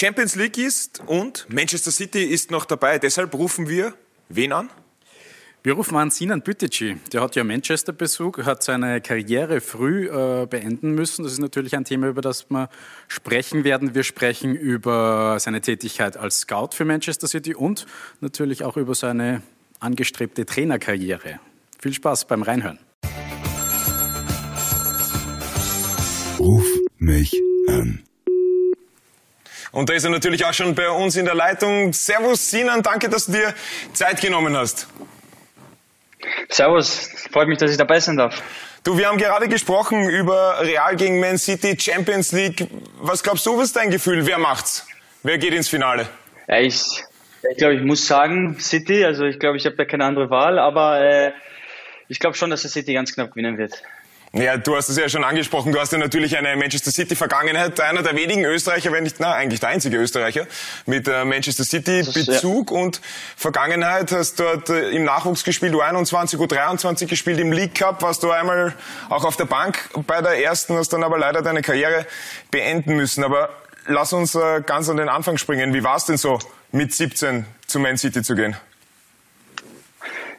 Champions 0.00 0.34
League 0.34 0.56
ist 0.56 1.02
und 1.04 1.46
Manchester 1.50 1.90
City 1.90 2.24
ist 2.24 2.50
noch 2.50 2.64
dabei. 2.64 2.98
Deshalb 2.98 3.34
rufen 3.34 3.68
wir 3.68 3.92
wen 4.30 4.50
an? 4.50 4.70
Wir 5.62 5.74
rufen 5.74 5.94
an 5.98 6.10
Sinan 6.10 6.40
Büteci. 6.40 6.96
Der 7.12 7.20
hat 7.20 7.36
ja 7.36 7.44
Manchester-Besuch, 7.44 8.38
hat 8.46 8.62
seine 8.62 9.02
Karriere 9.02 9.60
früh 9.60 10.08
äh, 10.08 10.46
beenden 10.46 10.92
müssen. 10.92 11.22
Das 11.22 11.32
ist 11.32 11.38
natürlich 11.38 11.76
ein 11.76 11.84
Thema, 11.84 12.08
über 12.08 12.22
das 12.22 12.48
wir 12.48 12.70
sprechen 13.08 13.62
werden. 13.62 13.94
Wir 13.94 14.02
sprechen 14.02 14.56
über 14.56 15.38
seine 15.38 15.60
Tätigkeit 15.60 16.16
als 16.16 16.40
Scout 16.40 16.70
für 16.72 16.86
Manchester 16.86 17.28
City 17.28 17.54
und 17.54 17.84
natürlich 18.22 18.64
auch 18.64 18.78
über 18.78 18.94
seine 18.94 19.42
angestrebte 19.80 20.46
Trainerkarriere. 20.46 21.40
Viel 21.78 21.92
Spaß 21.92 22.26
beim 22.26 22.42
Reinhören. 22.42 22.78
Ruf 26.38 26.64
mich 26.96 27.38
an. 27.68 28.02
Und 29.72 29.88
da 29.88 29.94
ist 29.94 30.04
er 30.04 30.10
natürlich 30.10 30.44
auch 30.44 30.52
schon 30.52 30.74
bei 30.74 30.90
uns 30.90 31.16
in 31.16 31.24
der 31.24 31.34
Leitung. 31.34 31.92
Servus 31.92 32.50
Sinan, 32.50 32.82
danke, 32.82 33.08
dass 33.08 33.26
du 33.26 33.32
dir 33.32 33.54
Zeit 33.92 34.20
genommen 34.20 34.56
hast. 34.56 34.88
Servus, 36.48 37.08
freut 37.30 37.48
mich, 37.48 37.58
dass 37.58 37.70
ich 37.70 37.76
dabei 37.76 38.00
sein 38.00 38.16
darf. 38.16 38.42
Du, 38.82 38.96
wir 38.96 39.08
haben 39.08 39.18
gerade 39.18 39.48
gesprochen 39.48 40.08
über 40.08 40.60
Real 40.60 40.96
gegen 40.96 41.20
Man 41.20 41.38
City, 41.38 41.78
Champions 41.78 42.32
League. 42.32 42.66
Was 43.00 43.22
glaubst 43.22 43.44
du, 43.46 43.56
was 43.56 43.66
ist 43.66 43.76
dein 43.76 43.90
Gefühl? 43.90 44.26
Wer 44.26 44.38
macht's? 44.38 44.86
Wer 45.22 45.38
geht 45.38 45.52
ins 45.52 45.68
Finale? 45.68 46.08
Ja, 46.48 46.58
ich, 46.58 46.82
ich 47.50 47.58
glaube, 47.58 47.74
ich 47.74 47.82
muss 47.82 48.06
sagen 48.06 48.58
City. 48.58 49.04
Also 49.04 49.24
ich 49.24 49.38
glaube, 49.38 49.58
ich 49.58 49.66
habe 49.66 49.76
da 49.76 49.84
keine 49.84 50.04
andere 50.04 50.30
Wahl. 50.30 50.58
Aber 50.58 51.00
äh, 51.00 51.32
ich 52.08 52.18
glaube 52.18 52.36
schon, 52.36 52.50
dass 52.50 52.62
der 52.62 52.70
City 52.70 52.94
ganz 52.94 53.14
knapp 53.14 53.30
gewinnen 53.30 53.58
wird. 53.58 53.82
Ja, 54.32 54.56
du 54.56 54.76
hast 54.76 54.88
es 54.88 54.96
ja 54.96 55.08
schon 55.08 55.24
angesprochen. 55.24 55.72
Du 55.72 55.80
hast 55.80 55.90
ja 55.90 55.98
natürlich 55.98 56.38
eine 56.38 56.54
Manchester 56.54 56.92
City 56.92 57.16
Vergangenheit. 57.16 57.80
Einer 57.80 58.04
der 58.04 58.14
wenigen 58.14 58.44
Österreicher, 58.44 58.92
wenn 58.92 59.02
nicht, 59.02 59.16
na, 59.18 59.32
eigentlich 59.34 59.58
der 59.58 59.70
einzige 59.70 59.96
Österreicher 59.96 60.46
mit 60.86 61.08
äh, 61.08 61.24
Manchester 61.24 61.64
City 61.64 62.04
Bezug 62.04 62.70
ja. 62.70 62.76
und 62.76 63.00
Vergangenheit. 63.36 64.12
Hast 64.12 64.38
dort 64.38 64.68
äh, 64.68 64.90
im 64.90 65.02
Nachwuchs 65.02 65.42
gespielt, 65.42 65.74
U21, 65.74 66.36
U23 66.36 67.06
gespielt, 67.06 67.40
im 67.40 67.50
League 67.50 67.74
Cup. 67.74 68.02
Warst 68.02 68.22
du 68.22 68.30
einmal 68.30 68.72
auch 69.08 69.24
auf 69.24 69.36
der 69.36 69.46
Bank 69.46 69.90
bei 70.06 70.22
der 70.22 70.40
ersten, 70.40 70.76
hast 70.76 70.92
dann 70.92 71.02
aber 71.02 71.18
leider 71.18 71.42
deine 71.42 71.62
Karriere 71.62 72.06
beenden 72.52 72.94
müssen. 72.94 73.24
Aber 73.24 73.48
lass 73.86 74.12
uns 74.12 74.36
äh, 74.36 74.62
ganz 74.64 74.88
an 74.88 74.96
den 74.96 75.08
Anfang 75.08 75.38
springen. 75.38 75.74
Wie 75.74 75.82
war 75.82 75.96
es 75.96 76.04
denn 76.04 76.18
so, 76.18 76.38
mit 76.70 76.94
17 76.94 77.46
zu 77.66 77.80
Man 77.80 77.98
City 77.98 78.22
zu 78.22 78.36
gehen? 78.36 78.56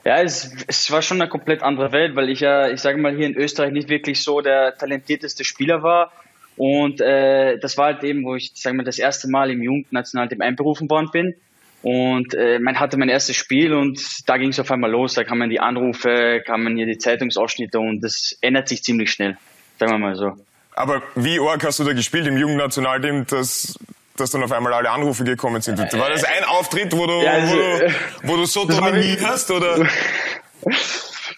Ja, 0.03 0.21
es, 0.21 0.51
es 0.67 0.89
war 0.91 1.01
schon 1.01 1.21
eine 1.21 1.29
komplett 1.29 1.61
andere 1.61 1.91
Welt, 1.91 2.15
weil 2.15 2.29
ich 2.29 2.39
ja, 2.39 2.69
ich 2.69 2.81
sage 2.81 2.97
mal, 2.97 3.15
hier 3.15 3.27
in 3.27 3.35
Österreich 3.35 3.71
nicht 3.71 3.89
wirklich 3.89 4.23
so 4.23 4.41
der 4.41 4.75
talentierteste 4.75 5.43
Spieler 5.43 5.83
war. 5.83 6.11
Und 6.57 7.01
äh, 7.01 7.57
das 7.59 7.77
war 7.77 7.93
halt 7.93 8.03
eben, 8.03 8.23
wo 8.25 8.35
ich, 8.35 8.51
sage 8.55 8.75
mal, 8.75 8.83
das 8.83 8.99
erste 8.99 9.29
Mal 9.29 9.51
im 9.51 9.61
Jugendnationalteam 9.61 10.41
einberufen 10.41 10.89
worden 10.89 11.09
bin. 11.11 11.35
Und 11.83 12.33
äh, 12.35 12.59
man 12.59 12.79
hatte 12.79 12.97
mein 12.97 13.09
erstes 13.09 13.35
Spiel 13.35 13.73
und 13.73 13.99
da 14.27 14.37
ging 14.37 14.49
es 14.49 14.59
auf 14.59 14.69
einmal 14.71 14.91
los. 14.91 15.13
Da 15.13 15.23
kamen 15.23 15.49
die 15.49 15.59
Anrufe, 15.59 16.41
kamen 16.45 16.75
hier 16.77 16.85
die 16.85 16.97
Zeitungsausschnitte 16.97 17.79
und 17.79 18.01
das 18.01 18.37
ändert 18.41 18.67
sich 18.67 18.83
ziemlich 18.83 19.11
schnell, 19.11 19.37
sagen 19.79 19.93
wir 19.93 19.97
mal 19.97 20.15
so. 20.15 20.33
Aber 20.73 21.01
wie 21.15 21.39
arg 21.39 21.63
hast 21.63 21.79
du 21.79 21.83
da 21.83 21.93
gespielt 21.93 22.27
im 22.27 22.37
Jugendnationalteam, 22.37 23.25
dass 23.27 23.79
dass 24.17 24.31
dann 24.31 24.43
auf 24.43 24.51
einmal 24.51 24.73
alle 24.73 24.89
Anrufe 24.89 25.23
gekommen 25.23 25.61
sind. 25.61 25.79
War 25.79 26.09
das 26.09 26.23
ein 26.23 26.43
Auftritt, 26.43 26.95
wo 26.95 27.07
du, 27.07 27.21
ja, 27.21 27.31
also, 27.31 27.53
wo 27.53 27.57
du, 27.57 27.93
wo 28.23 28.35
du 28.37 28.45
so 28.45 28.65
dominiert 28.65 29.25
hast, 29.25 29.51
oder? 29.51 29.87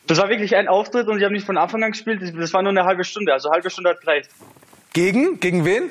Das 0.06 0.18
war 0.18 0.28
wirklich 0.28 0.56
ein 0.58 0.68
Auftritt 0.68 1.08
und 1.08 1.18
ich 1.18 1.24
habe 1.24 1.34
nicht 1.34 1.46
von 1.46 1.58
Anfang 1.58 1.82
an 1.82 1.92
gespielt. 1.92 2.22
Das 2.22 2.54
war 2.54 2.62
nur 2.62 2.72
eine 2.72 2.84
halbe 2.84 3.06
Stunde, 3.06 3.32
also 3.32 3.48
eine 3.48 3.56
halbe 3.56 3.70
Stunde 3.70 3.92
hat 3.92 4.02
gereicht. 4.02 4.30
Gegen? 4.92 5.40
Gegen 5.40 5.64
wen? 5.64 5.90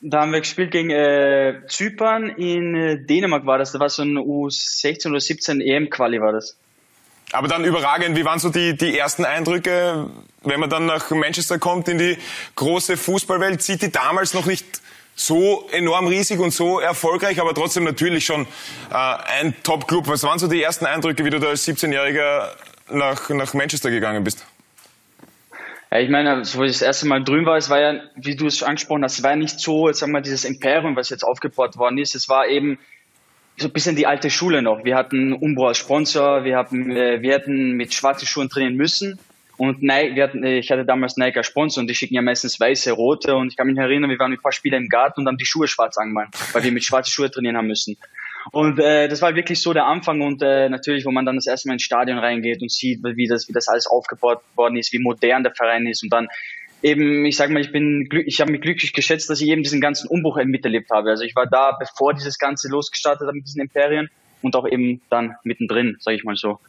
Da 0.00 0.20
haben 0.20 0.32
wir 0.32 0.40
gespielt 0.40 0.70
gegen 0.70 0.90
äh, 0.90 1.62
Zypern 1.66 2.28
in 2.28 2.76
äh, 2.76 3.04
Dänemark 3.04 3.46
war 3.46 3.58
das. 3.58 3.72
Da 3.72 3.80
war 3.80 3.88
so 3.88 4.02
ein 4.02 4.16
U16 4.16 5.08
oder 5.08 5.18
17 5.18 5.60
EM-Quali 5.60 6.20
war 6.20 6.32
das. 6.32 6.56
Aber 7.32 7.48
dann 7.48 7.64
überragend, 7.64 8.16
wie 8.16 8.24
waren 8.24 8.38
so 8.38 8.48
die, 8.48 8.76
die 8.76 8.96
ersten 8.96 9.24
Eindrücke, 9.24 10.08
wenn 10.44 10.60
man 10.60 10.70
dann 10.70 10.86
nach 10.86 11.10
Manchester 11.10 11.58
kommt 11.58 11.88
in 11.88 11.98
die 11.98 12.16
große 12.54 12.96
Fußballwelt? 12.96 13.60
City 13.60 13.90
damals 13.90 14.34
noch 14.34 14.46
nicht 14.46 14.80
so 15.18 15.68
enorm 15.72 16.06
riesig 16.06 16.38
und 16.38 16.52
so 16.52 16.78
erfolgreich, 16.78 17.40
aber 17.40 17.52
trotzdem 17.52 17.84
natürlich 17.84 18.24
schon 18.24 18.42
äh, 18.90 18.94
ein 18.94 19.54
Top-Club. 19.64 20.06
Was 20.06 20.22
waren 20.22 20.38
so 20.38 20.46
die 20.46 20.62
ersten 20.62 20.86
Eindrücke, 20.86 21.24
wie 21.24 21.30
du 21.30 21.40
da 21.40 21.48
als 21.48 21.66
17-Jähriger 21.66 22.50
nach, 22.90 23.28
nach 23.30 23.52
Manchester 23.52 23.90
gegangen 23.90 24.22
bist? 24.22 24.46
Ja, 25.90 25.98
ich 25.98 26.08
meine, 26.08 26.44
so 26.44 26.60
wie 26.60 26.66
ich 26.66 26.72
das 26.72 26.82
erste 26.82 27.08
Mal 27.08 27.24
drüben 27.24 27.46
war, 27.46 27.56
es 27.56 27.68
war 27.68 27.80
ja, 27.80 28.00
wie 28.14 28.36
du 28.36 28.46
es 28.46 28.62
angesprochen 28.62 29.02
hast, 29.02 29.18
es 29.18 29.24
war 29.24 29.30
ja 29.30 29.36
nicht 29.36 29.58
so, 29.58 29.90
sagen 29.92 30.12
wir 30.12 30.18
mal, 30.18 30.22
dieses 30.22 30.44
Imperium, 30.44 30.94
was 30.94 31.10
jetzt 31.10 31.24
aufgebaut 31.24 31.76
worden 31.76 31.98
ist. 31.98 32.14
Es 32.14 32.28
war 32.28 32.46
eben 32.46 32.78
so 33.56 33.66
ein 33.66 33.72
bisschen 33.72 33.96
die 33.96 34.06
alte 34.06 34.30
Schule 34.30 34.62
noch. 34.62 34.84
Wir 34.84 34.94
hatten 34.94 35.32
Umbro 35.32 35.66
als 35.66 35.78
Sponsor, 35.78 36.44
wir 36.44 36.56
hatten, 36.56 36.92
äh, 36.92 37.20
wir 37.22 37.34
hätten 37.34 37.72
mit 37.72 37.92
schwarzen 37.92 38.26
Schuhen 38.26 38.48
trainieren 38.48 38.76
müssen. 38.76 39.18
Und 39.58 39.82
Nike, 39.82 40.14
wir 40.14 40.22
hatten, 40.22 40.44
ich 40.44 40.70
hatte 40.70 40.84
damals 40.84 41.16
Nike 41.16 41.36
als 41.36 41.48
Sponsor 41.48 41.80
und 41.80 41.88
die 41.88 41.94
schicken 41.94 42.14
ja 42.14 42.22
meistens 42.22 42.58
weiße, 42.58 42.92
rote. 42.92 43.34
Und 43.34 43.48
ich 43.48 43.56
kann 43.56 43.66
mich 43.66 43.76
erinnern, 43.76 44.08
wir 44.08 44.18
waren 44.18 44.32
ein 44.32 44.38
paar 44.38 44.52
Spielern 44.52 44.84
im 44.84 44.88
Garten 44.88 45.20
und 45.20 45.26
haben 45.26 45.36
die 45.36 45.44
Schuhe 45.44 45.66
schwarz 45.66 45.98
angemalt, 45.98 46.28
weil 46.52 46.62
wir 46.62 46.72
mit 46.72 46.84
schwarzen 46.84 47.10
Schuhe 47.10 47.30
trainieren 47.30 47.56
haben 47.56 47.66
müssen. 47.66 47.96
Und 48.52 48.78
äh, 48.78 49.08
das 49.08 49.20
war 49.20 49.34
wirklich 49.34 49.60
so 49.60 49.72
der 49.72 49.86
Anfang 49.86 50.22
und 50.22 50.42
äh, 50.42 50.68
natürlich, 50.68 51.04
wo 51.04 51.10
man 51.10 51.26
dann 51.26 51.34
das 51.34 51.46
erste 51.46 51.68
Mal 51.68 51.74
ins 51.74 51.82
Stadion 51.82 52.18
reingeht 52.18 52.62
und 52.62 52.70
sieht, 52.70 53.00
wie 53.02 53.26
das, 53.26 53.48
wie 53.48 53.52
das 53.52 53.68
alles 53.68 53.86
aufgebaut 53.88 54.40
worden 54.54 54.76
ist, 54.76 54.92
wie 54.92 55.00
modern 55.00 55.42
der 55.42 55.54
Verein 55.54 55.86
ist 55.86 56.02
und 56.04 56.12
dann 56.12 56.28
eben, 56.82 57.24
ich 57.24 57.36
sage 57.36 57.52
mal, 57.52 57.60
ich 57.60 57.72
bin 57.72 58.08
ich 58.26 58.40
habe 58.40 58.52
mich 58.52 58.60
glücklich 58.60 58.92
geschätzt, 58.92 59.28
dass 59.28 59.40
ich 59.40 59.48
eben 59.48 59.64
diesen 59.64 59.80
ganzen 59.80 60.08
Umbruch 60.08 60.38
miterlebt 60.44 60.90
habe. 60.90 61.10
Also 61.10 61.24
ich 61.24 61.34
war 61.34 61.46
da, 61.46 61.76
bevor 61.78 62.14
dieses 62.14 62.38
Ganze 62.38 62.68
losgestartet 62.68 63.26
hat 63.26 63.34
mit 63.34 63.46
diesen 63.46 63.60
Imperien 63.60 64.08
und 64.40 64.54
auch 64.54 64.66
eben 64.68 65.00
dann 65.10 65.34
mittendrin, 65.42 65.96
sage 65.98 66.16
ich 66.16 66.24
mal 66.24 66.36
so. 66.36 66.60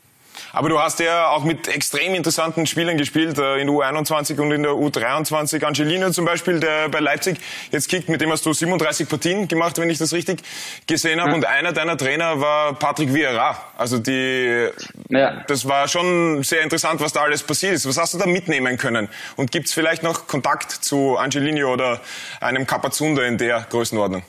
Aber 0.51 0.69
du 0.69 0.79
hast 0.79 0.99
ja 0.99 1.29
auch 1.29 1.43
mit 1.43 1.67
extrem 1.67 2.15
interessanten 2.15 2.65
Spielern 2.65 2.97
gespielt, 2.97 3.37
äh, 3.37 3.57
in 3.57 3.67
der 3.67 3.75
U21 3.75 4.39
und 4.39 4.51
in 4.51 4.63
der 4.63 4.71
U23. 4.71 5.63
Angelino 5.63 6.09
zum 6.11 6.25
Beispiel, 6.25 6.59
der 6.59 6.89
bei 6.89 6.99
Leipzig 6.99 7.37
jetzt 7.71 7.89
kickt, 7.89 8.09
mit 8.09 8.21
dem 8.21 8.31
hast 8.31 8.45
du 8.45 8.53
37 8.53 9.07
Partien 9.07 9.47
gemacht, 9.47 9.77
wenn 9.77 9.89
ich 9.89 9.97
das 9.97 10.13
richtig 10.13 10.41
gesehen 10.87 11.19
habe. 11.19 11.31
Ja. 11.31 11.35
Und 11.35 11.45
einer 11.45 11.71
deiner 11.71 11.97
Trainer 11.97 12.39
war 12.39 12.73
Patrick 12.73 13.13
Vieira. 13.13 13.57
Also 13.77 13.99
die, 13.99 14.69
ja. 15.09 15.43
das 15.47 15.67
war 15.67 15.87
schon 15.87 16.43
sehr 16.43 16.61
interessant, 16.61 17.01
was 17.01 17.13
da 17.13 17.21
alles 17.21 17.43
passiert 17.43 17.73
ist. 17.73 17.87
Was 17.87 17.97
hast 17.97 18.13
du 18.13 18.17
da 18.17 18.25
mitnehmen 18.25 18.77
können? 18.77 19.09
Und 19.35 19.51
gibt 19.51 19.67
es 19.67 19.73
vielleicht 19.73 20.03
noch 20.03 20.27
Kontakt 20.27 20.71
zu 20.71 21.17
Angelino 21.17 21.71
oder 21.71 22.01
einem 22.41 22.65
Capazunda 22.65 23.23
in 23.23 23.37
der 23.37 23.65
Größenordnung? 23.69 24.23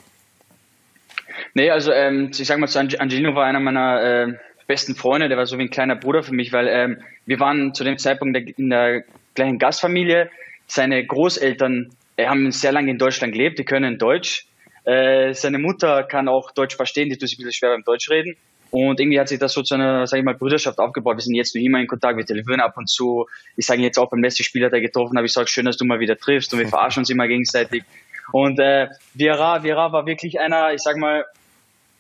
Nee, 1.55 1.71
also 1.71 1.93
ähm, 1.93 2.31
ich 2.37 2.47
sag 2.47 2.59
mal, 2.59 2.69
Angelino 2.77 3.35
war 3.35 3.47
einer 3.47 3.61
meiner 3.61 4.03
äh, 4.03 4.35
besten 4.71 4.95
Freunde, 4.95 5.29
der 5.29 5.37
war 5.37 5.47
so 5.47 5.59
wie 5.59 5.63
ein 5.63 5.71
kleiner 5.71 5.97
Bruder 5.97 6.23
für 6.23 6.33
mich, 6.33 6.53
weil 6.53 6.69
ähm, 6.69 7.03
wir 7.27 7.41
waren 7.41 7.75
zu 7.75 7.83
dem 7.83 7.99
Zeitpunkt 7.99 8.37
in 8.37 8.71
der 8.71 9.03
gleichen 9.35 9.59
Gastfamilie. 9.59 10.31
Seine 10.69 11.05
Großeltern 11.05 11.91
äh, 12.17 12.27
haben 12.27 12.53
sehr 12.53 12.71
lange 12.71 12.93
in 12.93 12.97
Deutschland 12.97 13.33
gelebt, 13.33 13.59
die 13.59 13.65
können 13.65 13.99
Deutsch. 13.99 14.47
Äh, 14.85 15.35
seine 15.35 15.59
Mutter 15.59 16.05
kann 16.05 16.29
auch 16.29 16.53
Deutsch 16.53 16.77
verstehen, 16.77 17.09
die 17.09 17.19
tut 17.19 17.29
sich 17.29 17.37
ein 17.37 17.43
bisschen 17.43 17.53
schwer 17.53 17.71
beim 17.71 17.83
Deutsch 17.83 18.09
reden. 18.11 18.37
Und 18.71 19.01
irgendwie 19.01 19.19
hat 19.19 19.27
sich 19.27 19.41
das 19.41 19.53
so 19.55 19.63
zu 19.63 19.75
einer, 19.75 20.07
sag 20.07 20.19
ich 20.19 20.25
mal, 20.25 20.35
Brüderschaft 20.35 20.79
aufgebaut. 20.79 21.17
Wir 21.17 21.23
sind 21.23 21.35
jetzt 21.35 21.53
noch 21.57 21.63
immer 21.63 21.81
in 21.81 21.89
Kontakt, 21.89 22.17
wir 22.17 22.25
telefonieren 22.25 22.61
ab 22.61 22.77
und 22.77 22.89
zu. 22.89 23.27
Ich 23.57 23.67
sage 23.67 23.83
jetzt 23.83 23.99
auch 23.99 24.09
beim 24.09 24.23
letzten 24.23 24.45
Spieler, 24.45 24.71
der 24.71 24.81
getroffen 24.81 25.17
habe, 25.17 25.27
ich 25.27 25.33
sage, 25.33 25.49
schön, 25.49 25.65
dass 25.65 25.79
du 25.79 25.85
mal 25.85 25.99
wieder 25.99 26.17
triffst 26.17 26.53
und 26.55 26.61
wir 26.61 26.69
verarschen 26.77 27.01
uns 27.01 27.11
immer 27.11 27.27
gegenseitig. 27.27 27.83
Und 28.31 28.61
äh, 28.61 28.87
Vieira, 29.15 29.65
Vieira 29.65 29.91
war 29.91 30.07
wirklich 30.07 30.39
einer, 30.39 30.73
ich 30.73 30.81
sag 30.81 30.97
mal, 30.97 31.25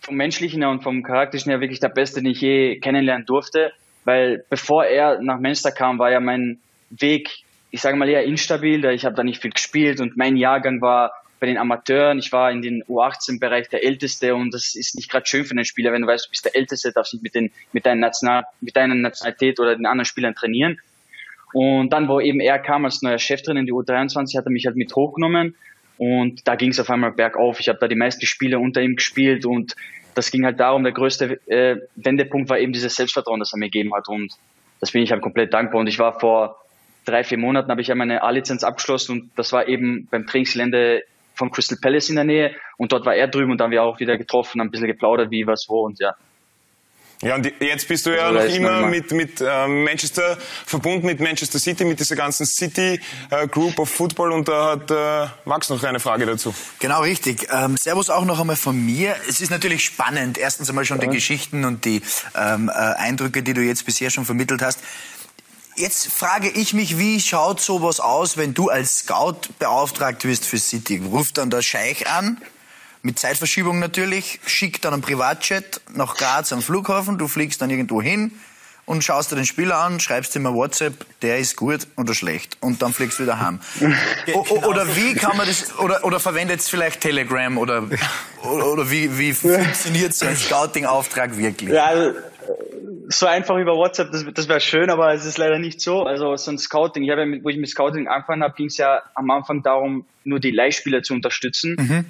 vom 0.00 0.16
menschlichen 0.16 0.64
und 0.64 0.82
vom 0.82 1.02
charakterischen 1.02 1.50
her 1.50 1.60
wirklich 1.60 1.80
der 1.80 1.88
Beste, 1.88 2.22
den 2.22 2.32
ich 2.32 2.40
je 2.40 2.78
kennenlernen 2.78 3.26
durfte, 3.26 3.72
weil 4.04 4.44
bevor 4.48 4.84
er 4.84 5.20
nach 5.20 5.38
Manchester 5.38 5.72
kam, 5.72 5.98
war 5.98 6.10
ja 6.10 6.20
mein 6.20 6.58
Weg, 6.90 7.30
ich 7.70 7.80
sage 7.80 7.96
mal 7.96 8.08
eher 8.08 8.24
instabil, 8.24 8.80
da 8.80 8.90
ich 8.90 9.04
habe 9.04 9.14
da 9.14 9.22
nicht 9.22 9.42
viel 9.42 9.52
gespielt 9.52 10.00
und 10.00 10.16
mein 10.16 10.36
Jahrgang 10.36 10.80
war 10.80 11.12
bei 11.38 11.46
den 11.46 11.56
Amateuren, 11.56 12.18
ich 12.18 12.32
war 12.32 12.50
in 12.50 12.60
den 12.60 12.84
U18-Bereich 12.84 13.68
der 13.68 13.82
Älteste 13.82 14.34
und 14.34 14.52
das 14.52 14.74
ist 14.74 14.94
nicht 14.94 15.10
gerade 15.10 15.26
schön 15.26 15.44
für 15.44 15.52
einen 15.52 15.64
Spieler, 15.64 15.92
wenn 15.92 16.02
du 16.02 16.08
weißt, 16.08 16.26
du 16.26 16.30
bist 16.30 16.44
der 16.44 16.54
Älteste, 16.54 16.92
darfst 16.92 17.14
nicht 17.14 17.22
mit, 17.22 17.34
den, 17.34 17.50
mit, 17.72 17.86
deinen 17.86 18.00
National, 18.00 18.44
mit 18.60 18.76
deiner 18.76 18.94
Nationalität 18.94 19.58
oder 19.58 19.74
den 19.74 19.86
anderen 19.86 20.04
Spielern 20.04 20.34
trainieren. 20.34 20.78
Und 21.52 21.92
dann, 21.92 22.08
wo 22.08 22.20
eben 22.20 22.40
er 22.40 22.58
kam 22.58 22.84
als 22.84 23.02
neuer 23.02 23.18
Cheftrainer 23.18 23.60
in 23.60 23.66
die 23.66 23.72
U23, 23.72 24.36
hat 24.36 24.44
er 24.44 24.50
mich 24.50 24.66
halt 24.66 24.76
mit 24.76 24.94
hochgenommen 24.94 25.56
und 26.00 26.48
da 26.48 26.54
ging 26.54 26.70
es 26.70 26.80
auf 26.80 26.88
einmal 26.88 27.12
bergauf. 27.12 27.60
Ich 27.60 27.68
habe 27.68 27.78
da 27.78 27.86
die 27.86 27.94
meisten 27.94 28.24
Spiele 28.24 28.58
unter 28.58 28.80
ihm 28.80 28.96
gespielt 28.96 29.44
und 29.44 29.76
das 30.14 30.30
ging 30.30 30.46
halt 30.46 30.58
darum, 30.58 30.82
der 30.82 30.94
größte 30.94 31.38
äh, 31.46 31.76
Wendepunkt 31.94 32.48
war 32.48 32.58
eben 32.58 32.72
dieses 32.72 32.94
Selbstvertrauen, 32.96 33.38
das 33.38 33.52
er 33.52 33.58
mir 33.58 33.66
gegeben 33.66 33.92
hat. 33.94 34.08
Und 34.08 34.32
das 34.80 34.92
bin 34.92 35.02
ich 35.02 35.12
halt 35.12 35.20
komplett 35.20 35.52
dankbar. 35.52 35.78
Und 35.78 35.88
ich 35.88 35.98
war 35.98 36.18
vor 36.18 36.56
drei, 37.04 37.22
vier 37.22 37.36
Monaten, 37.36 37.70
habe 37.70 37.82
ich 37.82 37.88
ja 37.88 37.94
meine 37.94 38.22
A-Lizenz 38.22 38.64
abgeschlossen 38.64 39.12
und 39.12 39.30
das 39.36 39.52
war 39.52 39.68
eben 39.68 40.08
beim 40.10 40.26
Trainingsgelände 40.26 41.02
von 41.34 41.50
Crystal 41.50 41.76
Palace 41.78 42.08
in 42.08 42.16
der 42.16 42.24
Nähe. 42.24 42.54
Und 42.78 42.92
dort 42.92 43.04
war 43.04 43.14
er 43.14 43.28
drüben 43.28 43.50
und 43.50 43.58
dann 43.58 43.66
haben 43.66 43.72
wir 43.72 43.82
auch 43.82 44.00
wieder 44.00 44.16
getroffen, 44.16 44.58
haben 44.58 44.68
ein 44.68 44.70
bisschen 44.70 44.86
geplaudert, 44.86 45.30
wie, 45.30 45.46
was, 45.46 45.66
wo 45.68 45.84
und 45.84 46.00
ja. 46.00 46.14
Ja, 47.22 47.34
und 47.34 47.52
jetzt 47.60 47.86
bist 47.86 48.06
du 48.06 48.16
ja 48.16 48.28
also, 48.28 48.38
noch 48.38 48.54
immer 48.54 48.86
mit, 48.86 49.12
mit 49.12 49.42
äh, 49.42 49.68
Manchester 49.68 50.38
verbunden, 50.64 51.04
mit 51.04 51.20
Manchester 51.20 51.58
City, 51.58 51.84
mit 51.84 52.00
dieser 52.00 52.16
ganzen 52.16 52.46
City 52.46 52.98
äh, 53.28 53.46
Group 53.46 53.78
of 53.78 53.90
Football 53.90 54.32
und 54.32 54.48
da 54.48 54.70
hat 54.70 54.90
äh, 54.90 55.30
Max 55.44 55.68
noch 55.68 55.82
eine 55.84 56.00
Frage 56.00 56.24
dazu. 56.24 56.54
Genau, 56.78 57.02
richtig. 57.02 57.46
Ähm, 57.52 57.76
servus 57.76 58.08
auch 58.08 58.24
noch 58.24 58.40
einmal 58.40 58.56
von 58.56 58.74
mir. 58.74 59.14
Es 59.28 59.42
ist 59.42 59.50
natürlich 59.50 59.84
spannend, 59.84 60.38
erstens 60.38 60.70
einmal 60.70 60.86
schon 60.86 60.98
ja. 60.98 61.08
die 61.08 61.14
Geschichten 61.14 61.66
und 61.66 61.84
die 61.84 62.00
ähm, 62.34 62.70
äh, 62.70 62.72
Eindrücke, 62.72 63.42
die 63.42 63.52
du 63.52 63.60
jetzt 63.60 63.84
bisher 63.84 64.08
schon 64.08 64.24
vermittelt 64.24 64.62
hast. 64.62 64.78
Jetzt 65.76 66.08
frage 66.08 66.48
ich 66.48 66.72
mich, 66.72 66.96
wie 66.96 67.20
schaut 67.20 67.60
sowas 67.60 68.00
aus, 68.00 68.38
wenn 68.38 68.54
du 68.54 68.70
als 68.70 69.00
Scout 69.00 69.40
beauftragt 69.58 70.24
wirst 70.24 70.46
für 70.46 70.58
City? 70.58 71.02
Ruft 71.04 71.36
dann 71.36 71.50
der 71.50 71.60
Scheich 71.60 72.08
an, 72.08 72.38
mit 73.02 73.18
Zeitverschiebung 73.18 73.78
natürlich, 73.78 74.40
schickt 74.46 74.84
dann 74.84 74.92
einen 74.92 75.02
Privatjet 75.02 75.80
nach 75.94 76.16
Graz 76.16 76.52
am 76.52 76.62
Flughafen, 76.62 77.18
du 77.18 77.28
fliegst 77.28 77.62
dann 77.62 77.70
irgendwo 77.70 78.02
hin 78.02 78.32
und 78.84 79.04
schaust 79.04 79.30
dir 79.30 79.36
den 79.36 79.46
Spieler 79.46 79.78
an, 79.78 80.00
schreibst 80.00 80.34
ihm 80.36 80.46
ein 80.46 80.54
WhatsApp, 80.54 81.06
der 81.22 81.38
ist 81.38 81.56
gut 81.56 81.86
oder 81.96 82.12
schlecht 82.12 82.56
und 82.60 82.82
dann 82.82 82.92
fliegst 82.92 83.18
du 83.18 83.22
wieder 83.22 83.40
heim. 83.40 83.60
o 84.34 84.40
oder 84.66 84.96
wie 84.96 85.14
kann 85.14 85.36
man 85.36 85.46
das, 85.46 85.78
oder, 85.78 86.04
oder 86.04 86.20
verwendet 86.20 86.60
es 86.60 86.68
vielleicht 86.68 87.00
Telegram 87.00 87.56
oder, 87.56 87.84
oder, 88.42 88.90
wie, 88.90 89.16
wie 89.18 89.32
funktioniert 89.32 90.14
so 90.14 90.26
ein 90.26 90.36
Scouting-Auftrag 90.36 91.36
wirklich? 91.38 91.70
Ja, 91.70 91.86
also, 91.86 92.18
so 93.08 93.26
einfach 93.26 93.56
über 93.56 93.76
WhatsApp, 93.76 94.12
das, 94.12 94.24
das 94.34 94.48
wäre 94.48 94.60
schön, 94.60 94.90
aber 94.90 95.14
es 95.14 95.24
ist 95.24 95.38
leider 95.38 95.58
nicht 95.58 95.80
so. 95.80 96.04
Also 96.04 96.36
so 96.36 96.50
ein 96.50 96.58
Scouting, 96.58 97.02
ich 97.02 97.10
habe 97.10 97.22
ja 97.22 97.26
mit, 97.26 97.44
wo 97.44 97.48
ich 97.48 97.56
mit 97.56 97.68
Scouting 97.68 98.08
angefangen 98.08 98.42
habe, 98.42 98.54
ging 98.54 98.66
es 98.66 98.76
ja 98.76 99.02
am 99.14 99.30
Anfang 99.30 99.62
darum, 99.62 100.04
nur 100.24 100.38
die 100.38 100.50
Leihspieler 100.50 101.02
zu 101.02 101.14
unterstützen. 101.14 101.76
Mhm 101.78 102.04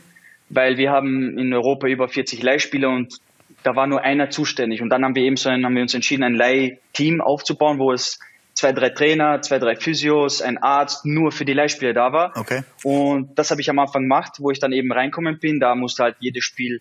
weil 0.51 0.77
wir 0.77 0.91
haben 0.91 1.39
in 1.39 1.55
Europa 1.55 1.87
über 1.87 2.09
40 2.09 2.43
Leihspieler 2.43 2.91
und 2.91 3.19
da 3.63 3.77
war 3.77 3.87
nur 3.87 4.03
einer 4.03 4.31
zuständig. 4.31 4.83
Und 4.83 4.91
dann 4.91 5.05
haben 5.05 5.15
wir 5.15 5.23
eben 5.23 5.37
so 5.37 5.49
ein, 5.49 5.65
haben 5.65 5.75
wir 5.75 5.83
uns 5.83 5.95
entschieden, 5.95 6.25
ein 6.25 6.35
Leih-Team 6.35 7.21
aufzubauen, 7.21 7.79
wo 7.79 7.93
es 7.93 8.19
zwei, 8.55 8.73
drei 8.73 8.91
Trainer, 8.91 9.41
zwei, 9.43 9.59
drei 9.59 9.77
Physios, 9.77 10.43
ein 10.43 10.59
Arzt 10.59 11.07
nur 11.07 11.33
für 11.33 11.45
die 11.45 11.53
Leihspieler 11.53 11.93
da 11.93 12.13
war. 12.13 12.33
Okay. 12.37 12.63
Und 12.83 13.39
das 13.39 13.51
habe 13.51 13.61
ich 13.61 13.71
am 13.71 13.79
Anfang 13.79 14.03
gemacht, 14.03 14.35
wo 14.39 14.51
ich 14.51 14.59
dann 14.59 14.73
eben 14.73 14.93
reinkommen 14.93 15.39
bin. 15.39 15.61
Da 15.61 15.75
musste 15.75 16.03
halt 16.03 16.17
jedes 16.21 16.45
Spiel 16.45 16.81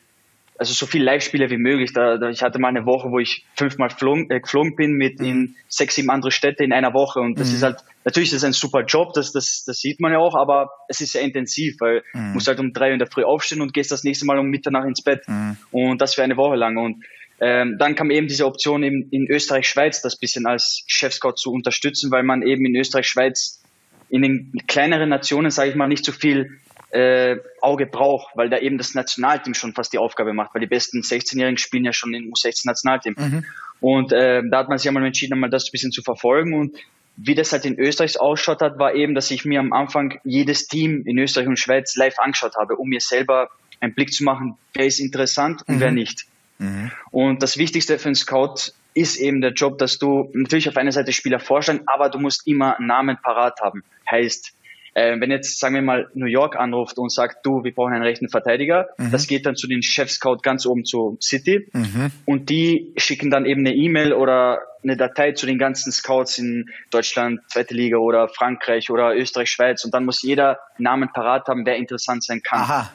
also 0.59 0.73
so 0.73 0.85
viel 0.85 1.01
Live-Spiele 1.01 1.49
wie 1.49 1.57
möglich. 1.57 1.93
Da, 1.93 2.17
da, 2.17 2.29
ich 2.29 2.43
hatte 2.43 2.59
mal 2.59 2.67
eine 2.67 2.85
Woche, 2.85 3.09
wo 3.09 3.19
ich 3.19 3.45
fünfmal 3.55 3.87
geflogen, 3.87 4.29
äh, 4.29 4.41
geflogen 4.41 4.75
bin 4.75 4.91
mit 4.91 5.21
in 5.21 5.39
mhm. 5.39 5.55
sechs, 5.69 5.95
sieben 5.95 6.09
andere 6.09 6.31
Städte 6.31 6.65
in 6.65 6.73
einer 6.73 6.93
Woche. 6.93 7.21
Und 7.21 7.39
das 7.39 7.49
mhm. 7.49 7.55
ist 7.55 7.63
halt, 7.63 7.77
natürlich 8.03 8.33
ist 8.33 8.43
das 8.43 8.43
ein 8.43 8.51
super 8.51 8.83
Job, 8.83 9.13
das, 9.13 9.31
das, 9.31 9.63
das 9.65 9.79
sieht 9.79 10.01
man 10.01 10.11
ja 10.11 10.19
auch, 10.19 10.35
aber 10.35 10.69
es 10.89 10.99
ist 10.99 11.13
sehr 11.13 11.21
intensiv, 11.21 11.77
weil 11.79 12.03
mhm. 12.13 12.19
du 12.19 12.33
musst 12.33 12.47
halt 12.47 12.59
um 12.59 12.73
drei 12.73 12.87
Uhr 12.87 12.93
in 12.93 12.99
der 12.99 13.07
Früh 13.07 13.23
aufstehen 13.23 13.61
und 13.61 13.73
gehst 13.73 13.89
das 13.91 14.03
nächste 14.03 14.25
Mal 14.25 14.37
um 14.37 14.47
Mitternacht 14.47 14.85
ins 14.85 15.01
Bett. 15.01 15.21
Mhm. 15.27 15.55
Und 15.71 16.01
das 16.01 16.15
für 16.15 16.23
eine 16.23 16.35
Woche 16.35 16.57
lang. 16.57 16.75
Und 16.75 17.05
ähm, 17.39 17.77
dann 17.79 17.95
kam 17.95 18.11
eben 18.11 18.27
diese 18.27 18.45
Option 18.45 18.83
eben 18.83 19.07
in 19.11 19.27
Österreich-Schweiz 19.27 20.01
das 20.01 20.17
bisschen 20.17 20.45
als 20.45 20.83
Chefscout 20.87 21.35
zu 21.37 21.51
unterstützen, 21.51 22.11
weil 22.11 22.23
man 22.23 22.41
eben 22.41 22.65
in 22.65 22.75
Österreich-Schweiz 22.75 23.63
in 24.09 24.23
den 24.23 24.51
kleineren 24.67 25.07
Nationen, 25.07 25.51
sage 25.51 25.69
ich 25.69 25.75
mal, 25.75 25.87
nicht 25.87 26.03
so 26.03 26.11
viel 26.11 26.59
äh, 26.91 27.37
Auge 27.61 27.85
braucht, 27.85 28.35
weil 28.35 28.49
da 28.49 28.57
eben 28.57 28.77
das 28.77 28.95
Nationalteam 28.95 29.53
schon 29.53 29.73
fast 29.73 29.93
die 29.93 29.97
Aufgabe 29.97 30.33
macht, 30.33 30.53
weil 30.53 30.61
die 30.61 30.67
besten 30.67 31.01
16-Jährigen 31.01 31.57
spielen 31.57 31.85
ja 31.85 31.93
schon 31.93 32.13
im 32.13 32.31
U16-Nationalteam. 32.31 33.15
Mhm. 33.17 33.45
Und 33.79 34.11
äh, 34.11 34.41
da 34.49 34.59
hat 34.59 34.69
man 34.69 34.77
sich 34.77 34.87
einmal 34.87 35.05
entschieden, 35.05 35.33
einmal 35.33 35.49
das 35.49 35.65
ein 35.65 35.71
bisschen 35.71 35.91
zu 35.91 36.01
verfolgen 36.01 36.53
und 36.53 36.75
wie 37.21 37.35
das 37.35 37.51
halt 37.51 37.65
in 37.65 37.77
Österreich 37.77 38.19
ausschaut 38.19 38.61
hat, 38.61 38.79
war 38.79 38.95
eben, 38.95 39.13
dass 39.13 39.29
ich 39.29 39.43
mir 39.43 39.59
am 39.59 39.73
Anfang 39.73 40.19
jedes 40.23 40.67
Team 40.67 41.03
in 41.05 41.17
Österreich 41.17 41.47
und 41.47 41.59
Schweiz 41.59 41.97
live 41.97 42.17
angeschaut 42.17 42.55
habe, 42.55 42.77
um 42.77 42.87
mir 42.87 43.01
selber 43.01 43.49
einen 43.81 43.93
Blick 43.93 44.13
zu 44.13 44.23
machen, 44.23 44.57
wer 44.73 44.85
ist 44.85 44.99
interessant 44.99 45.63
und 45.67 45.75
mhm. 45.75 45.79
wer 45.81 45.91
nicht. 45.91 46.25
Mhm. 46.59 46.91
Und 47.11 47.43
das 47.43 47.57
Wichtigste 47.57 47.99
für 47.99 48.05
einen 48.05 48.15
Scout 48.15 48.71
ist 48.93 49.17
eben 49.17 49.41
der 49.41 49.51
Job, 49.51 49.77
dass 49.77 49.99
du 49.99 50.29
natürlich 50.33 50.69
auf 50.69 50.77
einer 50.77 50.91
Seite 50.91 51.11
Spieler 51.11 51.39
vorstellen, 51.39 51.81
aber 51.85 52.09
du 52.09 52.19
musst 52.19 52.47
immer 52.47 52.77
Namen 52.79 53.17
parat 53.21 53.59
haben. 53.61 53.83
Heißt, 54.09 54.53
äh, 54.99 55.19
wenn 55.19 55.31
jetzt, 55.31 55.59
sagen 55.59 55.75
wir 55.75 55.81
mal, 55.81 56.09
New 56.13 56.25
York 56.25 56.57
anruft 56.57 56.97
und 56.97 57.11
sagt, 57.11 57.45
du, 57.45 57.63
wir 57.63 57.73
brauchen 57.73 57.93
einen 57.93 58.03
rechten 58.03 58.27
Verteidiger, 58.27 58.89
mhm. 58.97 59.11
das 59.11 59.27
geht 59.27 59.45
dann 59.45 59.55
zu 59.55 59.67
den 59.67 59.81
Chef-Scout 59.81 60.39
ganz 60.43 60.65
oben 60.65 60.83
zu 60.83 61.17
City 61.21 61.69
mhm. 61.71 62.11
und 62.25 62.49
die 62.49 62.93
schicken 62.97 63.29
dann 63.29 63.45
eben 63.45 63.65
eine 63.65 63.75
E-Mail 63.75 64.13
oder 64.13 64.59
eine 64.83 64.97
Datei 64.97 65.31
zu 65.31 65.45
den 65.45 65.57
ganzen 65.57 65.91
Scouts 65.91 66.37
in 66.37 66.69
Deutschland, 66.91 67.39
zweite 67.47 67.73
Liga 67.73 67.97
oder 67.97 68.27
Frankreich 68.27 68.89
oder 68.89 69.15
Österreich, 69.15 69.49
Schweiz 69.49 69.85
und 69.85 69.93
dann 69.93 70.05
muss 70.05 70.21
jeder 70.21 70.59
Namen 70.77 71.09
parat 71.13 71.47
haben, 71.47 71.65
wer 71.65 71.77
interessant 71.77 72.23
sein 72.23 72.41
kann. 72.41 72.61
Aha. 72.61 72.91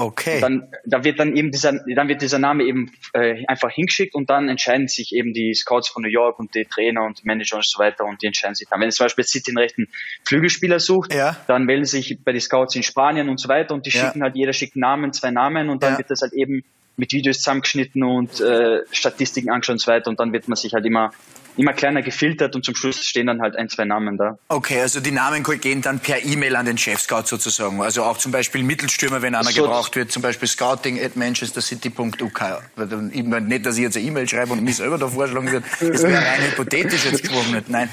Okay. 0.00 0.40
dann, 0.40 0.72
da 0.86 1.04
wird 1.04 1.20
dann 1.20 1.36
eben 1.36 1.50
dieser, 1.50 1.72
dann 1.94 2.08
wird 2.08 2.22
dieser 2.22 2.38
Name 2.38 2.64
eben 2.64 2.90
äh, 3.12 3.44
einfach 3.46 3.70
hingeschickt 3.70 4.14
und 4.14 4.30
dann 4.30 4.48
entscheiden 4.48 4.88
sich 4.88 5.14
eben 5.14 5.34
die 5.34 5.52
Scouts 5.52 5.90
von 5.90 6.02
New 6.02 6.08
York 6.08 6.38
und 6.38 6.54
die 6.54 6.64
Trainer 6.64 7.04
und 7.04 7.22
Manager 7.26 7.56
und 7.56 7.66
so 7.66 7.78
weiter 7.78 8.06
und 8.06 8.22
die 8.22 8.26
entscheiden 8.26 8.54
sich 8.54 8.66
dann. 8.66 8.80
Wenn 8.80 8.90
zum 8.90 9.04
Beispiel 9.04 9.24
City 9.24 9.50
einen 9.50 9.58
rechten 9.58 9.88
Flügelspieler 10.24 10.80
sucht, 10.80 11.12
ja. 11.12 11.36
dann 11.48 11.64
melden 11.64 11.84
sich 11.84 12.18
bei 12.24 12.32
den 12.32 12.40
Scouts 12.40 12.74
in 12.76 12.82
Spanien 12.82 13.28
und 13.28 13.38
so 13.38 13.50
weiter 13.50 13.74
und 13.74 13.84
die 13.84 13.90
ja. 13.90 14.06
schicken 14.06 14.22
halt, 14.22 14.36
jeder 14.36 14.54
schickt 14.54 14.74
Namen, 14.74 15.12
zwei 15.12 15.32
Namen 15.32 15.68
und 15.68 15.82
dann 15.82 15.92
ja. 15.92 15.98
wird 15.98 16.10
das 16.10 16.22
halt 16.22 16.32
eben 16.32 16.64
mit 17.00 17.12
Videos 17.12 17.38
zusammengeschnitten 17.38 18.02
und 18.04 18.40
äh, 18.40 18.82
Statistiken 18.92 19.50
angeschaut 19.50 19.74
und 19.74 19.80
so 19.80 19.90
weiter 19.90 20.10
und 20.10 20.20
dann 20.20 20.32
wird 20.32 20.46
man 20.48 20.56
sich 20.56 20.74
halt 20.74 20.86
immer 20.86 21.10
immer 21.56 21.72
kleiner 21.72 22.02
gefiltert 22.02 22.54
und 22.54 22.64
zum 22.64 22.74
Schluss 22.74 23.04
stehen 23.04 23.26
dann 23.26 23.42
halt 23.42 23.56
ein, 23.56 23.68
zwei 23.68 23.84
Namen 23.84 24.16
da. 24.16 24.38
Okay, 24.48 24.80
also 24.80 25.00
die 25.00 25.10
Namen 25.10 25.42
gehen 25.42 25.82
dann 25.82 26.00
per 26.00 26.24
E-Mail 26.24 26.56
an 26.56 26.66
den 26.66 26.78
Chef-Scout 26.78 27.26
sozusagen. 27.26 27.82
Also 27.82 28.04
auch 28.04 28.18
zum 28.18 28.32
Beispiel 28.32 28.62
Mittelstürmer, 28.62 29.20
wenn 29.22 29.34
einer 29.34 29.44
so 29.44 29.62
gebraucht 29.62 29.96
wird, 29.96 30.12
zum 30.12 30.22
Beispiel 30.22 30.48
scouting 30.48 31.02
at 31.02 31.16
manchestercity.uk. 31.16 32.62
Nicht, 33.12 33.66
dass 33.66 33.76
ich 33.76 33.82
jetzt 33.82 33.96
eine 33.96 34.06
E-Mail 34.06 34.28
schreibe 34.28 34.52
und 34.52 34.62
mich 34.62 34.76
selber 34.76 34.98
da 34.98 35.08
vorschlagen 35.08 35.50
würde. 35.50 35.66
Das 35.80 36.02
wäre 36.02 36.24
rein 36.24 36.42
hypothetisch 36.50 37.04
jetzt 37.04 37.22
gesprochen. 37.22 37.62
Nein. 37.68 37.88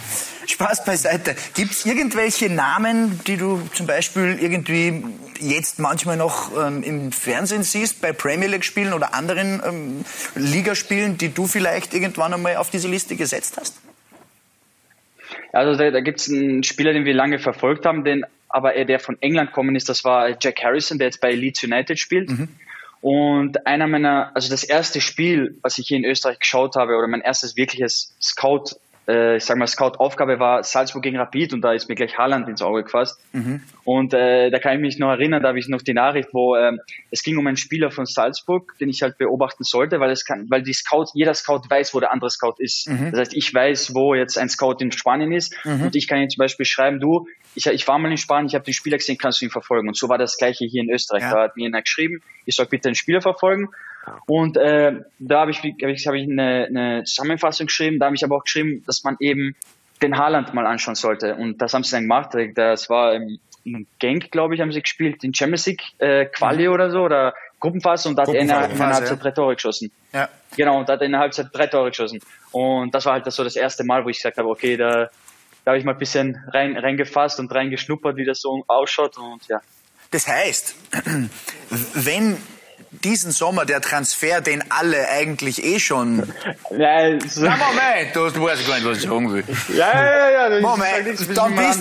Spaß 0.47 0.85
beiseite. 0.85 1.35
Gibt 1.53 1.71
es 1.71 1.85
irgendwelche 1.85 2.49
Namen, 2.49 3.19
die 3.27 3.38
du 3.38 3.61
zum 3.73 3.85
Beispiel 3.85 4.38
irgendwie 4.39 5.03
jetzt 5.39 5.79
manchmal 5.79 6.17
noch 6.17 6.51
ähm, 6.57 6.83
im 6.83 7.11
Fernsehen 7.11 7.63
siehst, 7.63 8.01
bei 8.01 8.13
Premier 8.13 8.47
League-Spielen 8.47 8.94
oder 8.94 9.13
anderen 9.13 9.61
ähm, 9.65 10.05
Ligaspielen, 10.35 11.17
die 11.17 11.33
du 11.33 11.47
vielleicht 11.47 11.94
irgendwann 11.94 12.33
einmal 12.33 12.57
auf 12.57 12.69
diese 12.69 12.88
Liste 12.88 13.15
gesetzt 13.15 13.57
hast? 13.59 13.77
Also 15.53 15.77
da, 15.77 15.91
da 15.91 16.01
gibt 16.01 16.19
es 16.19 16.29
einen 16.29 16.63
Spieler, 16.63 16.94
den 16.94 17.05
wir 17.05 17.13
lange 17.13 17.39
verfolgt 17.39 17.85
haben, 17.85 18.03
den 18.03 18.25
aber 18.49 18.75
er 18.75 18.85
der 18.85 18.99
von 18.99 19.17
England 19.21 19.51
kommen 19.51 19.75
ist, 19.75 19.89
das 19.89 20.03
war 20.03 20.29
Jack 20.39 20.63
Harrison, 20.63 20.97
der 20.97 21.07
jetzt 21.07 21.21
bei 21.21 21.31
Leeds 21.31 21.63
United 21.63 21.99
spielt. 21.99 22.29
Mhm. 22.29 22.49
Und 23.01 23.67
einer 23.67 23.88
meiner, 23.88 24.31
also 24.35 24.49
das 24.49 24.63
erste 24.63 25.01
Spiel, 25.01 25.57
was 25.61 25.77
ich 25.77 25.88
hier 25.88 25.97
in 25.97 26.05
Österreich 26.05 26.39
geschaut 26.39 26.75
habe, 26.75 26.95
oder 26.95 27.07
mein 27.07 27.21
erstes 27.21 27.55
wirkliches 27.55 28.15
Scout 28.21 28.75
ich 29.38 29.45
sag 29.45 29.57
mal, 29.57 29.68
Scout-Aufgabe 29.68 30.38
war 30.39 30.63
Salzburg 30.63 31.01
gegen 31.01 31.18
Rapid 31.18 31.54
und 31.54 31.62
da 31.62 31.71
ist 31.71 31.88
mir 31.88 31.95
gleich 31.95 32.18
Haaland 32.18 32.50
ins 32.50 32.62
Auge 32.62 32.83
gefasst. 32.83 33.21
Mhm. 33.31 33.62
Und 33.86 34.13
äh, 34.13 34.50
da 34.50 34.59
kann 34.59 34.75
ich 34.75 34.81
mich 34.81 35.00
noch 35.00 35.09
erinnern, 35.09 35.42
da 35.42 35.50
habe 35.50 35.59
ich 35.59 35.69
noch 35.69 35.81
die 35.81 35.94
Nachricht, 35.94 36.30
wo 36.33 36.57
ähm, 36.57 36.81
es 37.09 37.24
ging 37.24 37.38
um 37.38 37.48
einen 37.48 37.56
Spieler 37.56 37.89
von 37.89 38.06
Salzburg, 38.06 38.74
den 38.81 38.89
ich 38.89 39.01
halt 39.01 39.18
beobachten 39.18 39.64
sollte, 39.64 40.02
weil 40.02 40.11
es 40.11 40.26
kann, 40.26 40.47
weil 40.49 40.61
die 40.61 40.73
Scout, 40.73 41.06
jeder 41.14 41.33
Scout 41.33 41.61
weiß, 41.69 41.94
wo 41.94 42.02
der 42.02 42.11
andere 42.11 42.30
Scout 42.30 42.56
ist. 42.57 42.90
Mhm. 42.90 43.11
Das 43.11 43.21
heißt, 43.21 43.33
ich 43.33 43.54
weiß, 43.54 43.95
wo 43.95 44.14
jetzt 44.14 44.37
ein 44.37 44.49
Scout 44.49 44.76
in 44.80 44.92
Spanien 44.92 45.31
ist 45.31 45.56
mhm. 45.64 45.83
und 45.83 45.95
ich 45.95 46.09
kann 46.09 46.21
ihm 46.21 46.30
zum 46.30 46.40
Beispiel 46.40 46.66
schreiben, 46.66 46.99
du, 46.99 47.28
ich, 47.56 47.66
ich 47.66 47.87
war 47.87 47.97
mal 47.99 48.11
in 48.11 48.18
Spanien, 48.18 48.47
ich 48.47 48.56
habe 48.56 48.66
den 48.66 48.73
Spieler 48.73 48.97
gesehen, 48.97 49.18
kannst 49.18 49.42
du 49.42 49.45
ihn 49.45 49.52
verfolgen. 49.52 49.87
Und 49.87 49.95
so 49.95 50.09
war 50.09 50.18
das 50.18 50.37
gleiche 50.37 50.66
hier 50.66 50.83
in 50.83 50.90
Österreich. 50.90 51.23
Ja. 51.23 51.31
Da 51.31 51.44
hat 51.44 51.56
mir 51.56 51.66
einer 51.66 51.81
geschrieben, 51.81 52.21
ich 52.45 52.56
soll 52.56 52.66
bitte 52.66 52.90
den 52.90 52.95
Spieler 52.95 53.21
verfolgen. 53.21 53.69
Und 54.28 54.57
äh, 54.57 54.94
da 55.19 55.42
habe 55.42 55.52
ich, 55.52 55.59
hab 55.59 55.90
ich, 55.90 56.07
hab 56.07 56.14
ich 56.14 56.30
eine, 56.30 56.66
eine 56.66 57.04
Zusammenfassung 57.04 57.68
geschrieben, 57.68 57.99
da 57.99 58.07
habe 58.07 58.16
ich 58.16 58.23
aber 58.23 58.37
auch 58.37 58.44
geschrieben, 58.44 58.83
dass 58.85 59.04
man 59.04 59.18
eben 59.19 59.56
den 60.02 60.18
Haaland 60.18 60.54
mal 60.54 60.66
anschauen 60.66 60.95
sollte. 60.95 61.35
Und 61.35 61.61
das 61.61 61.73
haben 61.73 61.83
sie 61.83 61.92
dann 61.92 62.04
gemacht. 62.04 62.31
Das 62.56 62.90
war 62.90 63.14
im, 63.14 63.40
Genk, 63.99 64.31
glaube 64.31 64.56
ich, 64.56 64.61
haben 64.61 64.71
sie 64.71 64.81
gespielt, 64.81 65.23
in 65.23 65.33
Champions 65.33 65.66
League 65.66 65.81
äh, 65.97 66.26
Quali 66.26 66.68
mhm. 66.68 66.73
oder 66.73 66.90
so, 66.90 67.02
oder 67.02 67.33
Gruppenphase, 67.59 68.07
und 68.07 68.16
da 68.16 68.21
hat 68.21 68.30
er 68.30 68.42
in 68.42 68.52
einer 68.52 68.94
Halbzeit 68.94 69.09
ja. 69.09 69.16
drei 69.16 69.31
Tore 69.31 69.56
geschossen. 69.56 69.92
Ja. 70.14 70.30
Genau, 70.56 70.80
und 70.80 70.87
da 70.87 70.94
hat 70.94 71.02
er 71.02 71.06
in 71.06 71.11
der 71.11 71.21
Halbzeit 71.21 71.47
drei 71.52 71.68
Tore 71.68 71.90
geschossen. 71.90 72.19
Und 72.52 72.94
das 72.94 73.06
war 73.06 73.14
halt 73.14 73.28
das 73.28 73.35
so 73.35 73.44
das 73.44 73.56
erste 73.56 73.83
Mal, 73.83 74.06
wo 74.06 74.09
ich 74.09 74.18
gesagt 74.18 74.37
habe, 74.37 74.47
okay, 74.47 74.78
da, 74.78 75.09
da 75.66 75.71
habe 75.71 75.80
ich 75.80 75.83
mal 75.83 75.94
ein 75.94 75.97
bisschen 75.97 76.42
rein, 76.54 76.78
reingefasst 76.78 77.40
und 77.40 77.54
reingeschnuppert, 77.54 78.16
wie 78.16 78.26
das 78.26 78.40
so 78.40 78.64
ausschaut. 78.68 79.18
Und 79.18 79.45
ja. 79.47 79.59
Das 80.11 80.28
heißt, 80.28 80.76
wenn 81.95 82.37
diesen 83.04 83.31
Sommer 83.31 83.66
der 83.66 83.81
Transfer, 83.81 84.42
den 84.42 84.63
alle 84.71 85.07
eigentlich 85.09 85.63
eh 85.63 85.80
schon. 85.80 86.31
Ja, 86.69 87.19
so 87.27 87.42
Na, 87.42 87.56
Moment, 87.56 88.13
du, 88.13 88.30
du 88.30 88.45
weißt 88.45 88.68
gar 88.68 88.75
nicht, 88.75 88.85
was 88.85 88.97
ich 88.97 89.04
sagen 89.04 89.31
will. 89.31 89.44
Ja, 89.69 89.94
ja, 89.94 90.30
ja. 90.30 90.54
ja 90.54 90.61
Moment, 90.61 91.07
nichts, 91.07 91.27
dann 91.33 91.56
bist 91.56 91.80